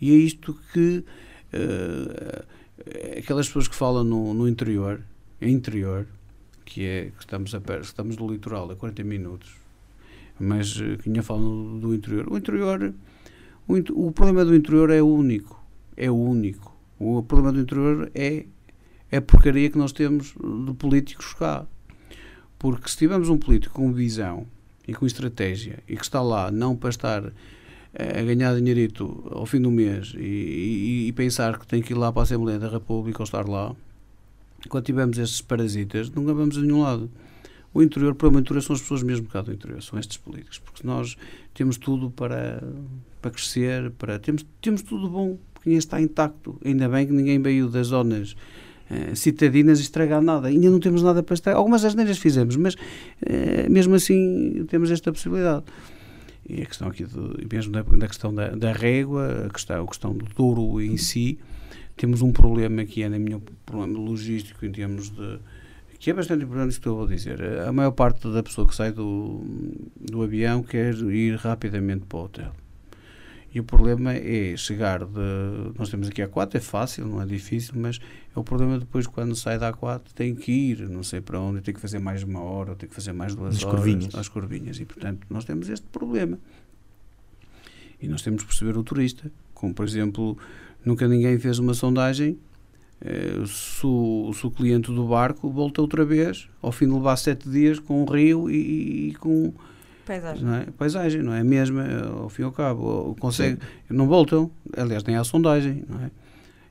[0.00, 1.04] E é isto que
[1.54, 2.44] uh,
[3.18, 5.00] aquelas pessoas que falam no, no interior,
[5.40, 6.06] interior,
[6.64, 9.50] que é que estamos, a, estamos do litoral a 40 minutos,
[10.40, 12.26] mas que ainda falam do interior.
[12.32, 12.94] O interior,
[13.68, 15.62] o, o problema do interior é único,
[15.96, 16.74] é único.
[16.98, 18.46] O problema do interior é,
[19.10, 20.34] é a porcaria que nós temos
[20.66, 21.66] de políticos cá.
[22.58, 24.46] Porque se tivermos um político com visão
[24.86, 27.32] e com estratégia e que está lá não para estar
[27.94, 31.96] a ganhar dinheirito ao fim do mês e, e, e, pensar que tem que ir
[31.96, 33.74] lá para a Assembleia da República ou estar lá,
[34.68, 37.10] quando tivermos estes parasitas, nunca vamos a nenhum lado.
[37.72, 40.58] O interior, para o interior, são as pessoas mesmo cá do interior, são estes políticos,
[40.58, 41.16] porque nós
[41.54, 42.62] temos tudo para,
[43.22, 46.58] para crescer, para temos, temos tudo bom, porque está intacto.
[46.64, 48.34] Ainda bem que ninguém veio das zonas
[48.90, 50.48] eh, citadinas estragar nada.
[50.48, 51.58] Ainda não temos nada para estragar.
[51.58, 52.74] Algumas asneiras fizemos, mas
[53.24, 55.64] eh, mesmo assim temos esta possibilidade.
[56.48, 59.86] E a questão aqui, de, mesmo da, da questão da, da, régua, a questão, a
[59.86, 61.38] questão do Douro em si,
[61.96, 65.38] temos um problema que é, na minha problema logístico, em termos de.
[66.00, 67.42] Que é bastante importante isso que eu vou dizer.
[67.60, 69.42] A maior parte da pessoa que sai do,
[70.00, 72.52] do avião quer ir rapidamente para o hotel.
[73.52, 75.74] E o problema é chegar de.
[75.76, 78.00] Nós temos aqui a 4, é fácil, não é difícil, mas
[78.34, 81.60] é o problema depois quando sai da A4 tem que ir, não sei para onde,
[81.60, 83.80] tem que fazer mais uma hora, tem que fazer mais duas As horas.
[83.80, 84.14] Curvinhas.
[84.14, 84.80] As curvinhas.
[84.80, 86.38] E portanto nós temos este problema.
[88.00, 89.30] E nós temos que perceber o turista.
[89.52, 90.38] Como por exemplo,
[90.82, 92.38] nunca ninguém fez uma sondagem.
[93.02, 97.16] Eh, se, o, se o cliente do barco volta outra vez, ao fim de levar
[97.16, 99.52] sete dias com um rio e, e com
[100.10, 100.44] Paisagem.
[100.44, 100.66] Não é?
[100.76, 101.84] Paisagem, não é a mesma,
[102.22, 103.16] ao fim e ao cabo.
[103.20, 106.10] Consegue, não voltam, aliás, nem há sondagem, não é?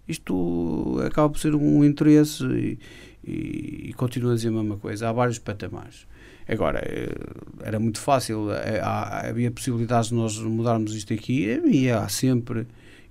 [0.07, 2.79] Isto acaba por ser um interesse e,
[3.23, 5.07] e, e continua a dizer a mesma coisa.
[5.07, 6.05] Há vários patamares.
[6.49, 7.15] Agora, eh,
[7.63, 12.61] era muito fácil, eh, há, havia possibilidades de nós mudarmos isto aqui, e há sempre,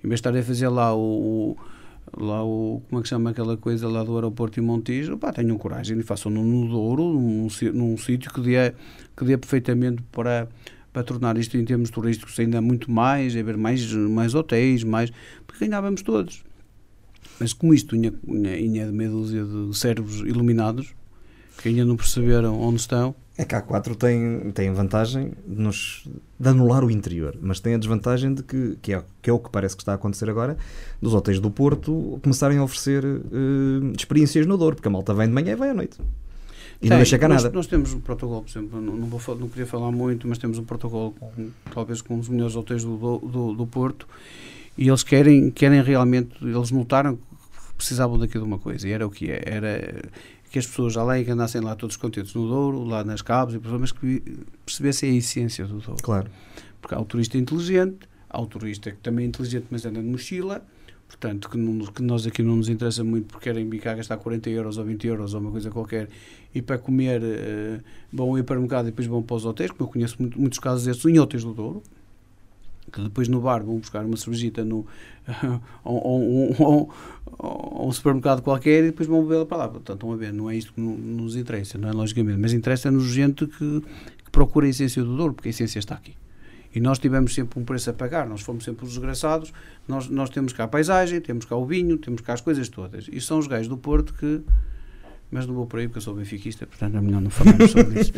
[0.03, 0.99] em vez de estar a fazer lá o,
[1.53, 1.57] o
[2.17, 5.57] lá o, como é que chama aquela coisa lá do aeroporto em Montijo, pá, tenham
[5.57, 8.73] coragem e façam no, Douro, num, num sítio que dê,
[9.15, 10.47] que dê perfeitamente para,
[10.91, 15.11] para tornar isto em termos turísticos ainda muito mais, haver mais, mais hotéis, mais,
[15.45, 16.43] porque ganhávamos todos.
[17.39, 20.93] Mas como isto tinha, tinha de meia dúzia de cérebros iluminados,
[21.61, 26.05] que ainda não perceberam onde estão, é que a A4 tem, tem vantagem de, nos,
[26.37, 29.39] de anular o interior, mas tem a desvantagem de que, que é, que é o
[29.39, 30.57] que parece que está a acontecer agora,
[31.01, 35.25] dos hotéis do Porto começarem a oferecer uh, experiências no Douro, porque a malta vem
[35.25, 35.97] de manhã e vai à noite.
[36.01, 37.55] E tem, não deixa cá nós, nada.
[37.55, 40.57] Nós temos um protocolo, por exemplo, não, não, vou, não queria falar muito, mas temos
[40.57, 44.05] um protocolo com, talvez com um dos melhores hotéis do, do, do Porto
[44.77, 49.07] e eles querem, querem realmente, eles notaram que precisavam daqui de uma coisa e era
[49.07, 50.09] o que é, era
[50.49, 53.59] que as pessoas, além que andassem lá todos contentes no Douro, lá nas cabos, e
[53.59, 54.21] mas que
[54.65, 56.01] percebessem a essência do Douro.
[56.01, 56.29] Claro.
[56.81, 57.97] Porque há o turista inteligente,
[58.29, 60.63] há o turista que também é inteligente, mas anda de mochila,
[61.07, 64.49] portanto, que, não, que nós aqui não nos interessa muito porque querem bicar gastar 40
[64.49, 66.09] euros ou 20 euros ou uma coisa qualquer,
[66.53, 69.87] e para comer uh, vão para o mercado e depois vão para os hotéis, como
[69.87, 71.83] eu conheço muito, muitos casos desses em hotéis do Douro,
[72.89, 74.85] que depois no bar vão buscar uma cervejita no,
[75.83, 76.93] ou, ou,
[77.37, 79.67] ou, um supermercado qualquer e depois vão bebê-la para lá.
[79.67, 83.05] Portanto, estão a ver, não é isto que nos interessa, não é logicamente, mas interessa-nos
[83.05, 83.81] gente que,
[84.25, 86.15] que procura a essência do Douro, porque a essência está aqui.
[86.73, 89.51] E nós tivemos sempre um preço a pagar, nós fomos sempre os desgraçados,
[89.87, 93.07] nós, nós temos cá a paisagem, temos cá o vinho, temos cá as coisas todas.
[93.11, 94.41] E são os gajos do Porto que.
[95.31, 98.01] Mas não vou por aí porque eu sou benfiquista, portanto é melhor não falarmos sobre
[98.01, 98.13] isso.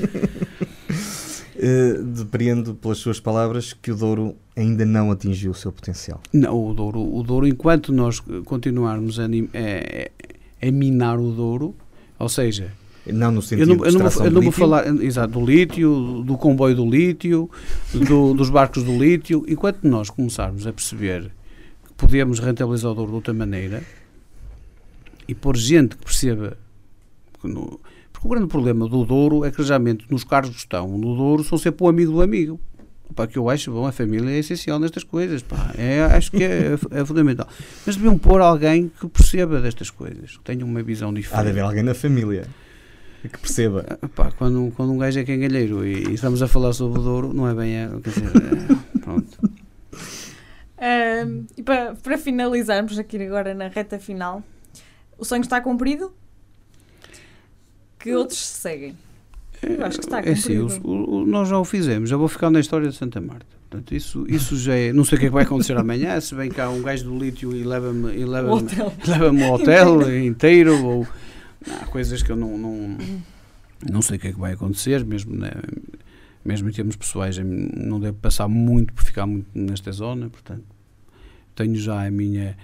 [1.62, 6.20] Uh, depreendo pelas suas palavras que o Douro ainda não atingiu o seu potencial.
[6.34, 11.76] Não, o Douro, o Douro enquanto nós continuarmos a, a, a minar o Douro,
[12.18, 12.74] ou seja,
[13.06, 16.24] não no sentido eu não, eu não, vou, eu não vou falar exato, do lítio,
[16.24, 17.50] do comboio do lítio,
[17.94, 19.44] do, dos barcos do lítio.
[19.48, 21.32] Enquanto nós começarmos a perceber
[21.88, 23.84] que podemos rentabilizar o Douro de outra maneira
[25.28, 26.58] e pôr gente que perceba
[27.40, 27.80] que no,
[28.22, 31.44] porque o grande problema do Douro é que geralmente nos cargos que estão no Douro
[31.44, 32.60] são sempre o amigo do amigo.
[33.16, 36.42] Pá, que eu acho, bom, a família é essencial nestas coisas, pá, é, acho que
[36.44, 37.46] é, é, fundamental.
[37.86, 41.40] Mas deviam pôr alguém que perceba destas coisas, que tenha uma visão diferente.
[41.42, 42.48] Há de haver alguém na família
[43.22, 43.98] que perceba.
[44.02, 47.04] Ah, pá, quando, quando um gajo é cangalheiro e, e estamos a falar sobre o
[47.04, 47.76] Douro, não é bem.
[47.76, 49.38] É, quer dizer, é, pronto.
[51.58, 54.42] E para, para finalizarmos aqui agora na reta final,
[55.18, 56.14] o sonho está cumprido?
[58.02, 58.96] Que outros se seguem?
[59.62, 62.50] Eu acho que está É assim, o- o- nós já o fizemos, já vou ficar
[62.50, 63.46] na história de Santa Marta.
[63.70, 64.92] Portanto, isso, isso já é.
[64.92, 67.18] Não sei o que é que vai acontecer amanhã, se vem cá um gajo do
[67.18, 68.92] lítio e leva-me e O leva hotel.
[69.08, 71.08] leva-me ao hotel inteiro, ou
[71.80, 72.98] há coisas que eu não, não,
[73.90, 75.52] não sei o que é que vai acontecer, mesmo, né,
[76.44, 80.64] mesmo em termos pessoais, não devo passar muito por ficar muito nesta zona, portanto,
[81.56, 82.58] tenho já a minha,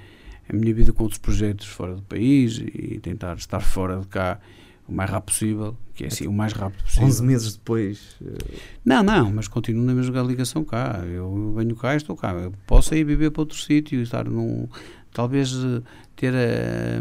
[0.50, 4.40] a minha vida com outros projetos fora do país e tentar estar fora de cá
[4.88, 7.08] o mais rápido possível, que é assim, o mais rápido possível.
[7.08, 8.16] 11 meses depois.
[8.26, 11.04] eh, Não, não, mas continuo na mesma ligação cá.
[11.06, 12.32] Eu venho cá e estou cá.
[12.34, 14.68] Eu posso ir viver para outro sítio e estar num.
[15.12, 15.82] Talvez eh,
[16.16, 16.34] ter.
[16.36, 17.00] eh,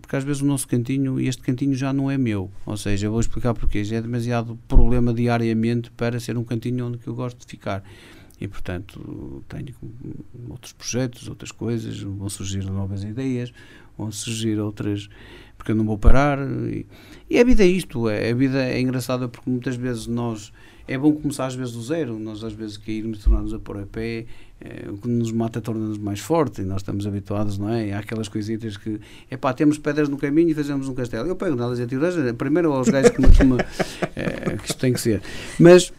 [0.00, 2.50] porque às vezes o nosso cantinho, e este cantinho já não é meu.
[2.64, 3.82] Ou seja, eu vou explicar porquê.
[3.82, 7.82] Já é demasiado problema diariamente para ser um cantinho onde eu gosto de ficar.
[8.38, 9.74] E portanto tenho
[10.50, 13.50] outros projetos, outras coisas, vão surgir novas ideias,
[13.96, 15.08] vão surgir outras.
[15.56, 16.38] Porque eu não vou parar.
[16.68, 16.86] E,
[17.28, 18.08] e a vida é isto.
[18.08, 20.52] É, a vida é engraçada porque muitas vezes nós
[20.88, 23.86] é bom começar às vezes do zero, nós às vezes cairmos, tornamos a pôr a
[23.86, 24.24] pé,
[24.60, 27.92] eh, o que nos mata torna-nos mais forte e nós estamos habituados, não é?
[27.92, 31.26] Há aquelas coisitas que, é pá, temos pedras no caminho e fazemos um castelo.
[31.28, 33.56] Eu pego nelas e atiro primeiro aos gajos que me costuma,
[34.14, 35.20] eh, que isto tem que ser.
[35.58, 35.92] Mas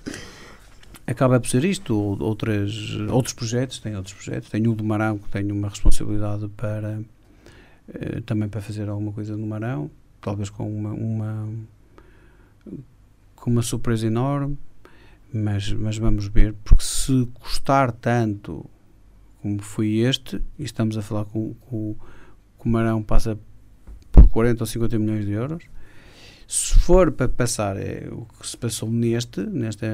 [1.06, 2.74] acaba por ser isto, ou- outras,
[3.10, 7.02] outros projetos, tenho outros projetos, tenho o do Marão, que tenho uma responsabilidade para,
[7.94, 9.90] eh, também para fazer alguma coisa no Marão,
[10.22, 11.50] talvez com uma, uma
[13.36, 14.58] com uma surpresa enorme,
[15.32, 18.66] mas, mas vamos ver, porque se custar tanto
[19.42, 21.96] como foi este, e estamos a falar com, com,
[22.58, 23.38] com o Marão passa
[24.12, 25.64] por 40 ou 50 milhões de euros,
[26.48, 29.92] se for para passar é, o que se passou neste, neste é,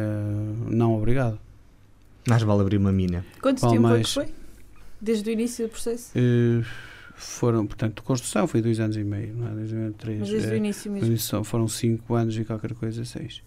[0.67, 1.39] não obrigado.
[2.27, 3.25] Mais vale abrir uma mina.
[3.41, 4.13] Quanto Qual tempo é que mais?
[4.13, 4.33] foi?
[5.01, 6.11] Desde o início do processo?
[6.15, 6.63] Eh,
[7.15, 9.51] foram, portanto, construção foi dois anos e meio, não é?
[9.51, 10.19] Dois anos, três.
[10.19, 11.43] Mas desde eh, o início Mas mesmo.
[11.43, 13.41] foram 5 anos e qualquer coisa, 6.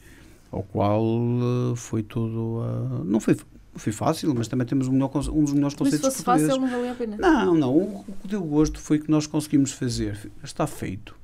[0.50, 2.62] Ao qual eh, foi tudo.
[2.62, 3.36] ah, não foi,
[3.74, 6.60] foi fácil, mas também temos o melhor um dos melhores Mas se conceitos fosse fácil,
[6.60, 7.16] não valia a pena.
[7.16, 7.76] Não, não.
[7.76, 10.30] O, que deu gosto foi que nós conseguimos fazer.
[10.42, 11.14] Está feito.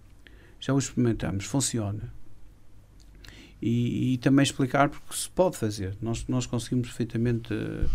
[0.61, 1.45] Já o experimentamos.
[1.45, 2.13] Funciona.
[3.61, 5.97] E, e também explicar porque se pode fazer.
[6.03, 7.53] Nós, nós conseguimos perfeitamente.
[7.55, 7.87] eh,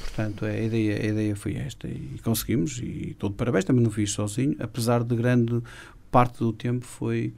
[0.00, 2.78] Portanto, a ideia, a ideia foi esta e conseguimos.
[2.78, 3.64] E de parabéns.
[3.64, 5.62] Também não fiz sozinho, apesar de grande
[6.10, 7.32] parte do tempo foi.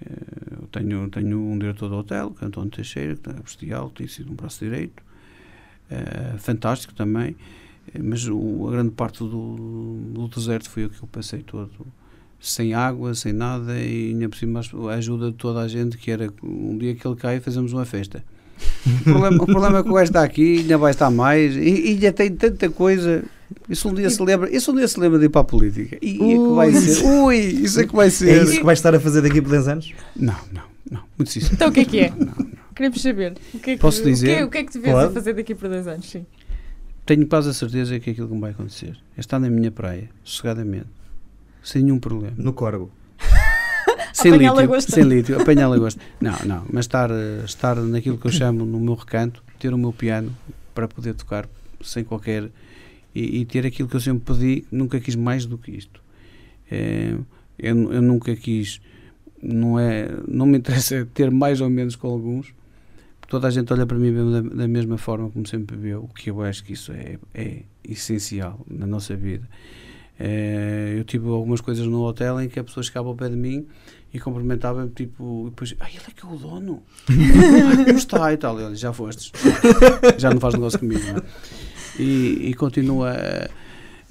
[0.00, 3.90] eh, Eu tenho, tenho um diretor do hotel, que é António Teixeira, que é bestial,
[3.90, 5.02] tem sido um braço direito,
[5.90, 7.36] eh, fantástico também.
[7.94, 11.70] Eh, mas o- a grande parte do, do deserto foi o que eu passei todo
[12.40, 16.10] sem água, sem nada e ainda por cima a ajuda de toda a gente que
[16.10, 18.22] era um dia que ele cai fazemos uma festa
[18.86, 21.60] o, problema, o problema é que o gajo está aqui ainda vai estar mais e,
[21.60, 23.24] e ainda tem tanta coisa
[23.68, 25.98] isso um dia se lembra isso um dia se lembra de ir para a política
[26.02, 28.64] e, e é que vai ser ui, isso é que vai ser É isso que
[28.64, 29.92] vais estar a fazer daqui por 10 anos?
[30.16, 32.10] não, não, não, muito sincero Então o que é que é?
[32.10, 32.58] não, não.
[32.74, 33.32] Queremos saber.
[33.52, 34.44] O que é que, Posso o que é- dizer?
[34.44, 35.06] O que é que tu vês Pode.
[35.08, 36.08] a fazer daqui por dois anos?
[36.08, 36.24] Sim.
[37.04, 39.70] tenho quase a certeza que é aquilo que me vai acontecer é estar na minha
[39.72, 40.86] praia, sossegadamente
[41.62, 42.88] sem nenhum problema No Corgo.
[44.18, 44.92] Sem Apanhar lítio, lagosta.
[44.92, 46.00] sem lítio, apanhar lagosta.
[46.20, 49.78] Não, não, mas estar, eh, estar naquilo que eu chamo no meu recanto, ter o
[49.78, 50.36] meu piano
[50.74, 51.48] para poder tocar
[51.80, 52.50] sem qualquer.
[53.14, 56.02] e, e ter aquilo que eu sempre pedi, nunca quis mais do que isto.
[56.70, 57.16] Eh,
[57.58, 58.80] eu, eu nunca quis,
[59.40, 62.52] não, é, não me interessa ter mais ou menos com alguns,
[63.28, 66.08] toda a gente olha para mim mesmo da, da mesma forma como sempre viu, o
[66.08, 69.48] que eu acho que isso é, é essencial na nossa vida.
[70.18, 73.36] Eh, eu tive algumas coisas no hotel em que a pessoa chegava ao pé de
[73.36, 73.66] mim
[74.12, 76.82] e cumprimentava-me, tipo, e depois, ai, ele é que é o dono.
[77.84, 78.32] como está?
[78.32, 79.32] E tal, ele, já fostes.
[80.18, 81.22] já não faz negócio comigo, não é?
[81.98, 83.14] E, e continua.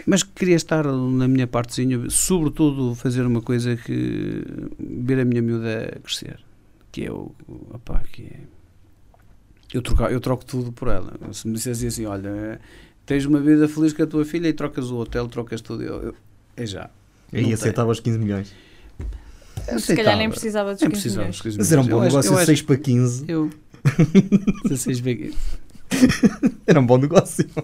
[0.05, 4.43] Mas queria estar na minha partezinha, sobretudo fazer uma coisa que.
[4.79, 6.39] ver a minha miúda crescer.
[6.91, 7.31] Que é o.
[7.73, 8.39] Opá, que é.
[9.73, 11.13] Eu, troca, eu troco tudo por ela.
[11.33, 12.59] Se me dissessem assim, olha,
[13.05, 16.01] tens uma vida feliz com a tua filha e trocas o hotel, trocas tudo, eu,
[16.03, 16.15] eu-
[16.55, 16.89] é já.
[17.33, 18.53] Aí Não aceitava os 15 milhões.
[19.79, 21.41] Se calhar nem precisava dos Nem 15 precisava milhões.
[21.41, 23.25] 15 Mas era um bom Eu negócio acho- 6 para 15.
[23.27, 23.49] Eu.
[24.65, 25.35] 16 vezes.
[26.67, 27.45] Era um bom negócio.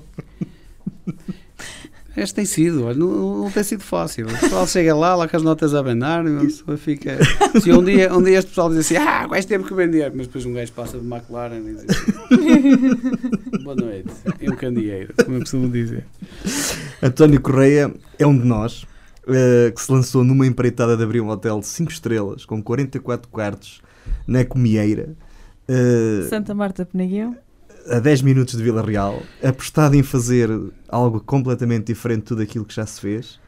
[2.15, 4.27] Este tem sido, olha, não, não tem sido fácil.
[4.27, 7.17] O pessoal chega lá, lá com as notas a abanar, e a pessoa fica.
[7.59, 10.27] Se um dia, um dia este pessoal diz assim, ah, vais ter que vender, mas
[10.27, 15.37] depois um gajo passa de McLaren e diz assim, boa noite, e um candeeiro, como
[15.37, 16.05] eu costumo dizer.
[17.01, 18.85] António Correia é um de nós
[19.73, 23.81] que se lançou numa empreitada de abrir um hotel de 5 estrelas com 44 quartos
[24.27, 25.15] na Comieira.
[25.67, 27.35] Eh, Santa Marta Penaguião.
[27.89, 30.49] a 10 minutos de Vila Real, apostado em fazer
[30.87, 33.39] algo completamente diferente de tudo aquilo que já se fez.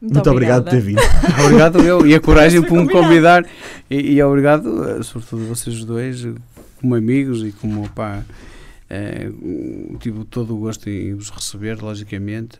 [0.00, 1.00] Muito, obrigado por ter vindo.
[1.44, 3.46] obrigado eu e a coragem por me convidar
[3.88, 6.34] e, e obrigado, eh, sobretudo vocês dois, eh,
[6.80, 8.24] como amigos e como pá,
[8.90, 9.30] eh,
[10.00, 12.58] tive todo o gosto em vos receber, logicamente.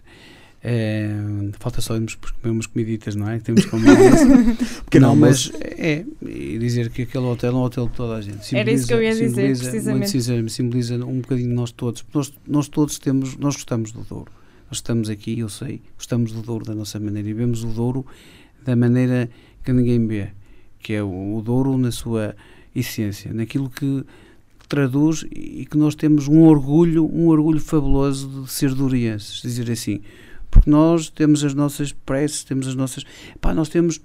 [0.64, 1.10] Eh,
[1.58, 3.40] falta só irmos comer umas comiditas, não é?
[3.40, 4.72] Temos que comer isso.
[5.00, 5.52] Não, almoço.
[5.52, 8.54] mas é, e dizer que aquele hotel é um hotel de toda a gente.
[8.54, 9.98] Era isso que eu ia dizer, simboliza, precisamente.
[9.98, 12.04] Muito sinceramente, simboliza um bocadinho nós todos.
[12.14, 14.30] Nós, nós todos temos, nós gostamos do Douro.
[14.70, 18.06] Nós estamos aqui, eu sei, gostamos do Douro da nossa maneira e vemos o Douro
[18.64, 19.28] da maneira
[19.64, 20.28] que ninguém vê,
[20.78, 22.36] que é o, o Douro na sua
[22.74, 24.04] essência, naquilo que
[24.68, 30.00] traduz e que nós temos um orgulho, um orgulho fabuloso de ser dourienses, dizer assim,
[30.52, 33.04] porque nós temos as nossas preces, temos as nossas,
[33.40, 34.00] pá, nós temos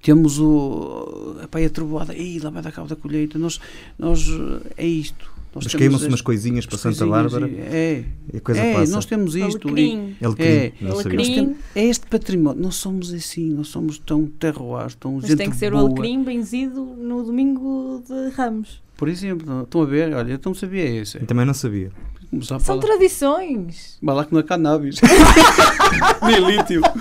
[0.00, 3.60] temos o epá, a trovoada, e lá vai dar cabo da colheita, nós,
[3.98, 4.26] nós
[4.76, 5.30] é isto.
[5.54, 8.60] Nós Mas temos queimam-se as- umas coisinhas para Santa Bárbara e- É, e a coisa
[8.62, 8.92] é passa.
[8.92, 9.68] nós temos isto.
[9.78, 10.42] e- Alecrim.
[10.44, 11.18] É, não sabia.
[11.18, 11.34] alecrim.
[11.34, 12.62] temos- é este património.
[12.62, 15.82] Nós somos assim, nós somos tão terroirs, tão Mas gente tem que ser boa.
[15.82, 18.82] o alecrim benzido no domingo de Ramos.
[18.96, 20.14] Por exemplo, estão a ver?
[20.14, 21.18] Olha, eu não sabia esse.
[21.18, 21.92] Eu também não sabia.
[22.40, 22.80] São falar.
[22.80, 23.98] tradições.
[24.02, 24.96] Vai lá que não é cannabis.
[26.22, 26.80] Nem lítio.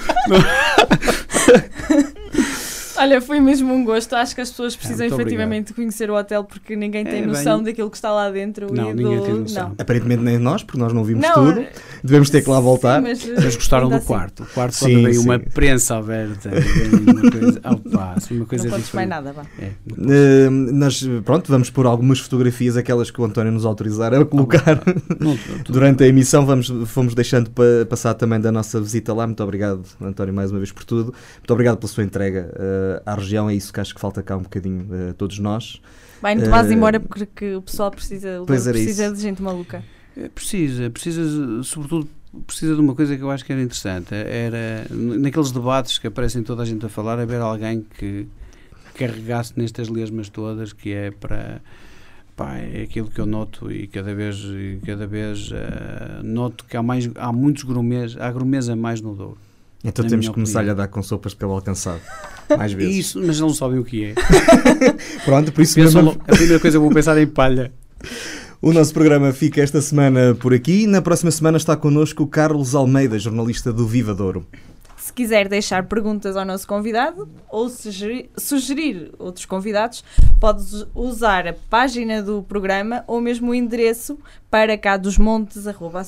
[3.02, 4.14] Olha, foi mesmo um gosto.
[4.16, 7.58] Acho que as pessoas precisam muito efetivamente conhecer o hotel porque ninguém tem É, noção
[7.58, 8.74] bem- daquilo que está lá dentro.
[8.74, 9.24] Não, e ninguém do...
[9.26, 9.70] tem noção.
[9.70, 9.76] Não.
[9.78, 11.66] Aparentemente nem nós, porque nós não vimos Não, tudo.
[12.04, 13.02] Devemos ter que lá voltar.
[13.02, 14.44] Sim, mas, Mas gostaram ainda do assim, quarto.
[14.44, 16.50] O quarto Sim, quando veio uma prensa aberta.
[16.52, 19.44] Uma coisa, opa, uma coisa Não podes mais nada, vá.
[19.60, 19.72] É,
[20.10, 24.82] Eh, nós, pronto, vamos pôr algumas fotografias, aquelas que o António nos autorizar a colocar
[25.20, 26.46] não, tu- tu- durante a emissão.
[26.46, 29.26] Vamos, fomos deixando pa- passar também da nossa visita lá.
[29.26, 31.14] Muito obrigado, António, mais uma vez por tudo.
[31.38, 32.52] Muito obrigado pela sua entrega
[32.92, 33.50] eh, à região.
[33.50, 35.82] É isso que acho que falta cá um bocadinho a todos nós.
[36.22, 39.84] Vai-me tomar Eh, embora porque o pessoal precisa, precisa de gente maluca.
[40.36, 42.08] Precisa, precisa, sobretudo,
[42.46, 44.14] precisa de uma coisa que eu acho que era interessante.
[44.14, 48.28] Era, naqueles debates que aparecem toda a gente a falar, haver alguém que
[48.96, 51.62] carregasse nestas lesmas todas, que é para.
[52.36, 56.78] Pá, é aquilo que eu noto e cada vez, e cada vez eh, noto que
[56.78, 59.38] há, mais, há muitos grumês, há grumês a mais no Douro.
[59.84, 62.02] Então temos que começar-lhe a dar com sopas de cabelo cansado.
[62.58, 62.98] Mais vezes.
[62.98, 64.14] Isso, mas não sabem o que é.
[65.26, 67.72] Pronto, por isso mesmo, a primeira coisa eu vou pensar em palha.
[68.62, 70.86] o nosso programa fica esta semana por aqui.
[70.86, 74.46] Na próxima semana está connosco o Carlos Almeida, jornalista do Viva Douro.
[74.98, 80.04] Se quiser deixar perguntas ao nosso convidado ou sugerir, sugerir outros convidados,
[80.40, 84.20] pode us- usar a página do programa ou mesmo o endereço
[84.50, 86.04] para cá dos montes, arroba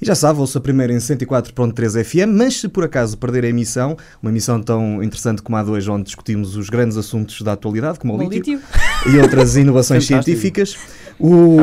[0.00, 3.96] E já sabe, ouça primeiro em 104.3 FM, mas se por acaso perder a emissão,
[4.22, 7.98] uma emissão tão interessante como a de hoje, onde discutimos os grandes assuntos da atualidade,
[7.98, 9.12] como o No lítio, lítio.
[9.12, 10.24] e outras inovações Fantástico.
[10.38, 10.76] científicas,
[11.18, 11.56] o,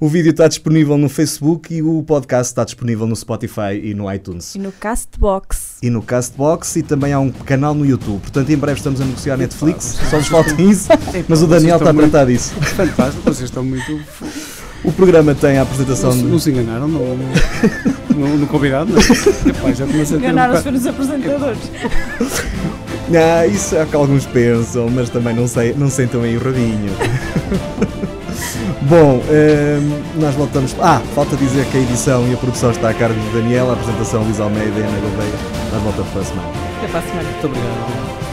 [0.00, 4.12] o vídeo está disponível no Facebook e o podcast está disponível no Spotify e no
[4.12, 4.54] iTunes.
[4.54, 5.76] E no Castbox.
[5.82, 8.20] E no Castbox e também há um canal no YouTube.
[8.20, 10.88] Portanto, em breve estamos a negociar Netflix, só nos falta isso,
[11.28, 12.54] mas o Daniel está a tratar disso.
[12.54, 14.57] Fantástico, vocês estão muito.
[14.84, 16.28] O programa tem a apresentação Não, se- de...
[16.30, 17.16] não se enganaram no,
[18.14, 19.00] no, no convidado, não?
[19.00, 21.58] Epá, já ter um Enganaram-se bocado- nos apresentadores.
[23.10, 26.44] Ah, isso é o que alguns pensam, mas também não, sei, não sentam aí o
[26.44, 26.92] rabinho.
[28.84, 30.76] Bom, ehm, nós voltamos.
[30.78, 33.72] Ah, falta dizer que a edição e a produção está a cargo de Daniel, a
[33.72, 35.32] apresentação Luís Almeida e Ana Gouveia.
[35.72, 36.48] Nós voltamos para a semana.
[36.76, 37.28] Até para a semana.
[37.30, 38.27] Muito obrigado.